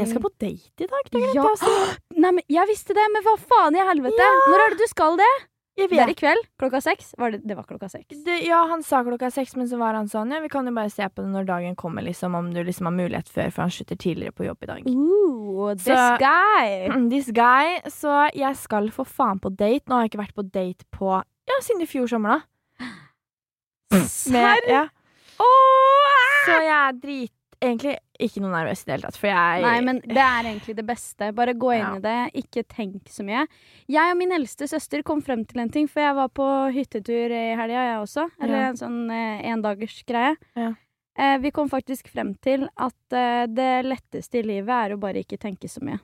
Jeg 0.00 0.08
skal 0.10 0.24
på 0.24 0.32
date 0.40 0.86
i 0.86 0.88
dag. 0.90 1.10
Ja. 1.36 1.44
å. 1.44 1.76
Nei, 2.24 2.32
men 2.38 2.42
Jeg 2.50 2.66
visste 2.72 2.96
det, 2.96 3.04
men 3.14 3.22
hva 3.26 3.36
faen 3.38 3.76
i 3.76 3.84
helvete? 3.86 4.30
Når 4.48 4.64
er 4.64 4.74
det 4.74 4.80
du 4.80 4.90
skal 4.90 5.20
det? 5.20 5.30
Jeg 5.78 5.88
Det 5.88 5.98
er 6.02 6.10
i 6.10 6.14
kveld. 6.18 6.42
Klokka 6.60 6.80
seks? 6.82 7.14
Var 7.18 7.30
det, 7.32 7.38
det 7.48 7.54
var 7.56 7.64
klokka 7.64 7.88
seks. 7.88 8.18
Det, 8.26 8.40
ja, 8.44 8.58
han 8.68 8.82
sa 8.84 9.02
klokka 9.06 9.30
seks, 9.32 9.54
men 9.56 9.68
så 9.70 9.78
var 9.80 9.94
han 9.96 10.08
sånn 10.10 10.32
Ja, 10.34 10.40
vi 10.42 10.48
kan 10.52 10.66
jo 10.66 10.72
bare 10.76 10.90
se 10.92 11.06
på 11.08 11.22
det 11.22 11.30
når 11.32 11.46
dagen 11.48 11.76
kommer, 11.78 12.02
liksom, 12.04 12.34
om 12.36 12.50
du 12.52 12.58
liksom 12.66 12.88
har 12.90 12.92
mulighet 12.98 13.28
før, 13.32 13.48
for 13.54 13.62
han 13.62 13.70
slutter 13.72 13.96
tidligere 13.96 14.32
på 14.36 14.44
jobb 14.44 14.62
i 14.62 14.66
dag. 14.66 14.90
Ooh, 14.90 15.72
this 15.74 15.86
Så- 15.86 16.18
guy. 16.20 17.08
This 17.14 17.30
guy. 17.32 17.80
Så 17.88 18.28
jeg 18.36 18.56
skal 18.60 18.90
for 18.90 19.04
faen 19.08 19.40
på 19.40 19.48
date. 19.56 19.86
Nå 19.88 19.94
har 19.96 20.04
jeg 20.04 20.12
ikke 20.12 20.24
vært 20.26 20.36
på 20.36 20.46
date 20.50 20.84
på 20.92 21.14
Ja, 21.48 21.60
siden 21.64 21.82
i 21.82 21.88
fjor 21.88 22.06
sommer, 22.10 22.42
da. 22.80 22.86
Serr? 24.06 24.60
ja. 24.68 24.84
Så 26.46 26.56
jeg 26.60 26.76
er 26.76 26.92
drit... 27.00 27.32
Egentlig 27.60 27.98
ikke 28.20 28.40
noe 28.44 28.50
nervøs 28.52 28.82
i 28.82 28.84
det 28.88 28.94
hele 28.94 29.06
tatt, 29.08 29.16
for 29.20 29.28
jeg 29.30 29.62
Nei, 29.64 29.80
men 29.86 30.00
det 30.04 30.16
er 30.22 30.48
egentlig 30.50 30.76
det 30.76 30.86
beste. 30.86 31.30
Bare 31.34 31.54
gå 31.54 31.72
inn 31.74 31.80
Ja. 31.86 31.94
i 31.96 32.00
det, 32.04 32.44
ikke 32.44 32.64
tenk 32.68 33.08
så 33.08 33.24
mye. 33.26 33.46
Jeg 33.88 34.12
og 34.12 34.18
min 34.20 34.32
eldste 34.36 34.68
søster 34.68 35.02
kom 35.02 35.22
frem 35.22 35.44
til 35.48 35.60
en 35.60 35.70
ting, 35.70 35.88
for 35.88 36.00
jeg 36.00 36.14
var 36.14 36.28
på 36.28 36.46
hyttetur 36.76 37.30
i 37.32 37.42
helga, 37.56 37.86
jeg 37.90 37.98
også. 38.04 38.28
Eller 38.40 38.56
Ja. 38.60 38.68
en 38.68 38.76
sånn 38.76 39.10
eh, 39.10 39.42
endagers 39.52 40.02
greie. 40.06 40.36
Ja. 40.56 40.72
Eh, 41.18 41.38
vi 41.38 41.50
kom 41.50 41.68
faktisk 41.68 42.08
frem 42.08 42.34
til 42.40 42.68
at 42.78 42.94
eh, 43.12 43.46
det 43.46 43.84
letteste 43.84 44.38
i 44.38 44.42
livet 44.42 44.70
er 44.70 44.94
å 44.96 45.00
bare 45.00 45.20
ikke 45.24 45.36
tenke 45.38 45.68
så 45.68 45.82
mye. 45.82 45.98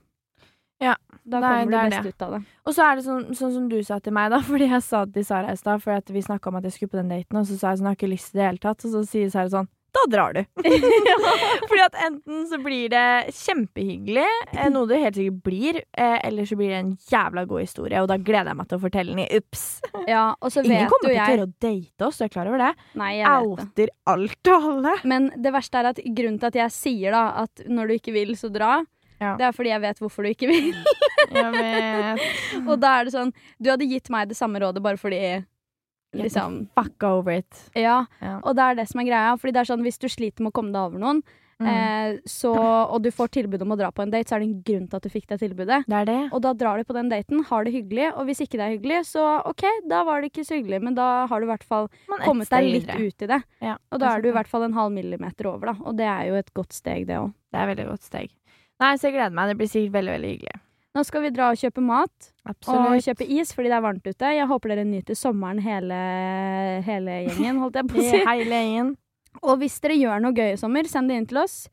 Ja, 0.79 0.95
Da 1.25 1.41
kommer 1.41 1.71
det 1.71 1.71
du 1.71 1.91
best 1.97 2.03
det. 2.03 2.09
ut 2.15 2.23
av 2.23 2.31
det. 2.33 2.41
Og 2.67 2.75
så 2.75 2.83
er 2.85 2.97
det 2.97 3.05
sånn, 3.07 3.23
sånn 3.35 3.53
som 3.55 3.69
du 3.71 3.79
sa 3.83 3.99
til 3.99 4.13
meg, 4.13 4.29
da, 4.31 4.41
fordi 4.51 4.69
jeg 4.69 4.83
sa 4.85 5.05
til 5.07 5.25
Sara 5.25 5.53
i 5.53 5.57
stad, 5.57 5.81
at 5.89 6.11
vi 6.13 6.21
snakka 6.21 6.49
om 6.51 6.57
at 6.57 6.65
jeg 6.65 6.73
skulle 6.77 6.91
på 6.93 7.01
den 7.01 7.09
daten, 7.09 7.39
og 7.41 7.47
så 7.49 7.57
sa 7.57 7.71
jeg 7.73 7.79
sånn, 7.81 7.89
jeg 7.89 7.95
har 7.95 7.97
ikke 7.97 8.13
lyst 8.13 8.31
til 8.31 8.37
det 8.37 8.43
i 8.43 8.45
det 8.45 8.51
hele 8.51 8.65
tatt, 8.67 8.85
og 8.85 8.93
så 8.93 9.01
sier 9.09 9.31
Sara 9.33 9.49
sånn, 9.49 9.69
da 9.97 10.03
drar 10.13 10.37
du. 10.37 10.43
fordi 11.69 11.83
at 11.85 11.99
enten 12.07 12.45
så 12.51 12.59
blir 12.63 12.91
det 12.93 13.05
kjempehyggelig, 13.37 14.27
eh, 14.53 14.69
noe 14.73 14.89
det 14.91 15.01
helt 15.03 15.19
sikkert 15.19 15.43
blir, 15.47 15.81
eh, 15.97 16.17
eller 16.27 16.49
så 16.49 16.59
blir 16.59 16.73
det 16.73 16.81
en 16.83 16.93
jævla 17.11 17.47
god 17.49 17.65
historie, 17.65 18.03
og 18.03 18.09
da 18.11 18.19
gleder 18.21 18.53
jeg 18.53 18.61
meg 18.61 18.69
til 18.71 18.79
å 18.81 18.85
fortelle 18.85 19.15
den 19.15 19.25
i 19.25 19.41
ups. 19.41 19.65
Ja, 20.07 20.27
Ingen 20.37 20.91
kommer 20.93 21.13
ikke 21.13 21.13
til 21.13 21.17
å 21.17 21.31
tørre 21.31 21.47
å 21.47 21.53
date 21.67 22.09
oss, 22.09 22.19
du 22.21 22.27
er 22.27 22.33
klar 22.33 22.51
over 22.51 22.63
det? 22.67 22.73
Nei, 22.99 23.13
jeg 23.21 23.31
vet. 23.31 23.63
Outer 23.67 23.95
alt 24.15 24.53
og 24.53 24.69
alle. 24.73 24.95
Men 25.05 25.31
det 25.37 25.55
verste 25.55 25.81
er 25.81 25.91
at 25.93 26.03
grunnen 26.05 26.39
til 26.43 26.51
at 26.53 26.61
jeg 26.63 26.77
sier 26.77 27.17
da 27.17 27.25
at 27.47 27.65
når 27.69 27.89
du 27.91 27.97
ikke 27.99 28.15
vil, 28.17 28.37
så 28.39 28.53
dra, 28.53 28.79
Ja. 29.21 29.35
det 29.41 29.47
er 29.49 29.53
fordi 29.57 29.71
jeg 29.73 29.81
vet 29.81 30.01
hvorfor 30.03 30.27
du 30.27 30.29
ikke 30.35 30.49
vil. 30.51 30.75
Jeg 31.33 31.53
vet. 31.55 32.25
Og 32.69 32.75
da 32.83 32.99
er 33.01 33.07
det 33.09 33.13
sånn 33.15 33.31
Du 33.59 33.71
hadde 33.73 33.87
gitt 33.89 34.11
meg 34.13 34.29
det 34.29 34.37
samme 34.37 34.61
rådet 34.61 34.83
bare 34.85 35.01
fordi 35.01 35.21
Liksom 36.25 36.69
Fuck 36.75 37.03
over 37.05 37.33
it. 37.39 37.71
Ja. 37.75 38.07
Ja. 38.23 38.39
Og 38.43 38.55
det 38.57 38.63
er 38.63 38.75
det 38.75 38.89
som 38.89 39.01
er 39.01 39.05
greia. 39.11 39.35
Fordi 39.37 39.53
det 39.53 39.61
er 39.65 39.75
sånn 39.75 39.83
Hvis 39.85 39.99
du 39.99 40.09
sliter 40.09 40.41
med 40.43 40.53
å 40.53 40.57
komme 40.61 40.73
deg 40.73 40.81
over 40.93 40.99
noen, 40.99 41.23
Mm. 41.59 41.67
eh, 41.73 42.19
så, 42.29 42.51
og 42.93 43.01
du 43.01 43.09
får 43.11 43.31
tilbud 43.33 43.63
om 43.65 43.71
å 43.73 43.77
dra 43.79 43.89
på 43.91 44.03
en 44.03 44.11
date, 44.11 44.29
så 44.29 44.37
er 44.37 44.41
det 44.41 44.49
en 44.51 44.63
grunn 44.63 44.89
til 44.91 44.97
at 44.99 45.03
du 45.03 45.09
fikk 45.09 45.27
det 45.27 45.39
tilbudet. 45.41 45.87
Det 45.89 45.95
er 46.03 46.05
det. 46.05 46.17
Og 46.37 46.43
da 46.45 46.53
drar 46.53 46.77
du 46.77 46.85
på 46.85 46.93
den 46.93 47.09
daten, 47.09 47.41
har 47.49 47.65
det 47.65 47.73
hyggelig, 47.73 48.11
og 48.15 48.27
hvis 48.29 48.43
ikke 48.45 48.59
det 48.61 48.67
er 48.67 48.75
hyggelig, 48.77 48.99
så 49.09 49.41
OK, 49.49 49.65
da 49.89 50.03
var 50.05 50.21
det 50.21 50.35
ikke 50.35 50.45
så 50.45 50.59
hyggelig, 50.61 50.83
men 50.83 50.95
da 50.95 51.27
har 51.27 51.41
du 51.41 51.47
i 51.47 51.49
hvert 51.49 51.65
fall 51.65 51.89
kommet 52.27 52.51
deg 52.53 52.63
litt 52.63 52.85
videre. 52.85 53.07
ut 53.09 53.23
i 53.23 53.27
det. 53.33 53.43
Ja, 53.63 53.79
Og 53.91 53.99
da 54.01 54.13
er 54.17 54.21
du 54.21 54.29
i 54.29 54.33
hvert 54.37 54.49
fall 54.53 54.65
en 54.65 54.75
halv 54.77 54.93
millimeter 54.93 55.47
over, 55.49 55.73
da. 55.73 55.77
Og 55.89 55.97
det 55.97 56.05
er 56.05 56.27
jo 56.29 56.35
et 56.35 56.53
godt 56.53 56.75
steg, 56.77 57.07
det 57.07 57.17
òg. 57.17 57.33
Det 57.51 57.57
er 57.59 57.65
et 57.71 57.79
veldig 57.79 57.89
godt 57.89 58.03
steg. 58.05 58.31
Nei, 58.79 58.93
så 58.97 59.09
jeg 59.09 59.15
gleder 59.17 59.33
meg. 59.33 59.49
Det 59.49 59.57
blir 59.57 59.73
sikkert 59.73 59.93
veldig, 59.97 60.13
veldig 60.13 60.33
hyggelig. 60.37 60.61
Nå 60.97 61.03
skal 61.05 61.27
vi 61.27 61.31
dra 61.35 61.51
og 61.53 61.59
kjøpe 61.61 61.83
mat 61.85 62.31
og 62.49 63.03
kjøpe 63.05 63.27
is 63.37 63.51
fordi 63.53 63.69
det 63.69 63.77
er 63.77 63.85
varmt 63.85 64.07
ute. 64.07 64.31
Jeg 64.33 64.49
håper 64.49 64.73
dere 64.73 64.85
nyter 64.89 65.19
sommeren 65.19 65.59
hele, 65.61 65.99
hele 66.87 67.19
gjengen, 67.27 67.59
holdt 67.61 67.77
jeg 67.77 67.91
på 67.91 67.99
å 68.01 68.05
si. 68.07 68.21
hele 68.25 68.47
gjengen. 68.49 68.95
Og 69.43 69.59
hvis 69.61 69.77
dere 69.85 69.99
gjør 70.01 70.23
noe 70.25 70.33
gøy 70.33 70.55
i 70.55 70.61
sommer, 70.61 70.89
send 70.89 71.13
det 71.13 71.19
inn 71.21 71.29
til 71.29 71.43
oss. 71.43 71.67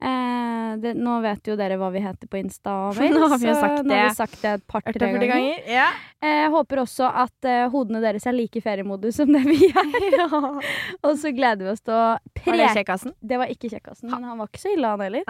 Eh, 0.00 0.76
det, 0.80 0.94
nå 0.96 1.18
vet 1.20 1.44
jo 1.50 1.56
dere 1.60 1.76
hva 1.76 1.90
vi 1.92 2.00
heter 2.00 2.28
på 2.30 2.38
Insta. 2.40 2.72
Vel, 2.96 3.12
Nå 3.12 3.26
har 3.28 3.38
vi 3.42 3.48
jo 3.50 3.54
sagt 3.58 3.82
det. 3.84 3.98
vi 4.06 4.14
sagt 4.16 4.38
det 4.40 4.52
et 4.56 4.66
par-tre 4.70 4.94
ganger. 4.96 5.26
ganger. 5.28 5.68
Ja. 5.68 5.88
Eh, 6.24 6.46
håper 6.52 6.80
også 6.86 7.04
at 7.24 7.44
eh, 7.48 7.66
hodene 7.72 8.00
deres 8.00 8.24
er 8.26 8.32
like 8.36 8.56
i 8.56 8.64
feriemodus 8.64 9.18
som 9.20 9.28
det 9.34 9.42
vi 9.44 9.68
er. 9.68 9.92
Og 11.04 11.18
så 11.20 11.32
gleder 11.36 11.66
vi 11.66 11.72
oss 11.74 11.84
til 11.84 11.92
å 11.96 12.02
Var 12.16 12.20
det 12.24 12.42
preke 12.44 12.72
kjekkasen? 12.80 13.12
Det 13.20 13.40
var 13.42 13.52
ikke 13.52 13.68
kjekkasen, 13.74 14.08
men 14.14 14.24
han 14.30 14.40
var 14.40 14.48
ikke 14.48 14.62
så 14.64 14.72
ille, 14.72 14.94
han 14.94 15.04
heller. 15.04 15.24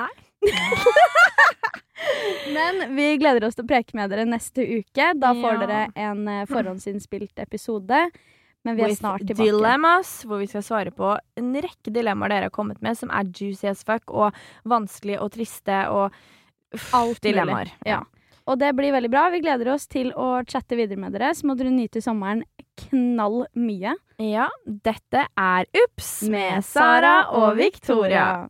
Men 2.55 2.97
vi 2.97 3.07
gleder 3.21 3.45
oss 3.47 3.55
til 3.59 3.67
å 3.67 3.69
preke 3.71 3.95
med 3.99 4.11
dere 4.11 4.25
neste 4.29 4.65
uke. 4.65 5.11
Da 5.21 5.33
får 5.37 5.53
Ja. 5.53 5.61
dere 5.67 5.81
en 5.95 6.23
eh, 6.29 6.47
forhåndsinnspilt 6.49 7.39
episode. 7.43 8.07
Men 8.69 8.77
vi 8.77 8.85
er 8.85 8.95
snart 8.97 9.25
tilbake. 9.25 9.49
Dilemmas, 9.49 10.13
hvor 10.29 10.43
vi 10.43 10.49
skal 10.51 10.65
svare 10.65 10.93
på 10.93 11.15
en 11.41 11.51
rekke 11.65 11.93
dilemmaer 11.95 12.35
dere 12.35 12.49
har 12.51 12.55
kommet 12.55 12.83
med, 12.85 12.99
som 12.99 13.13
er 13.15 13.29
juicy 13.33 13.71
as 13.71 13.85
fuck 13.89 14.13
og 14.13 14.37
vanskelig 14.69 15.17
og 15.21 15.33
triste 15.37 15.83
og 15.89 16.11
uff, 16.77 16.91
Alt 16.97 17.23
dilemmaer. 17.25 17.73
Ja. 17.89 18.03
Og 18.51 18.59
det 18.61 18.73
blir 18.77 18.93
veldig 18.93 19.11
bra. 19.13 19.29
Vi 19.33 19.43
gleder 19.45 19.73
oss 19.75 19.87
til 19.91 20.11
å 20.19 20.41
chatte 20.49 20.77
videre 20.79 20.99
med 21.01 21.15
dere. 21.15 21.33
Så 21.37 21.47
må 21.47 21.55
dere 21.59 21.73
nyte 21.73 22.03
sommeren 22.05 22.43
knall 22.87 23.45
mye. 23.59 23.95
Ja, 24.21 24.49
dette 24.65 25.27
er 25.39 25.69
Ups 25.85 26.11
med 26.29 26.65
Sara 26.67 27.31
og 27.37 27.55
Victoria. 27.61 28.49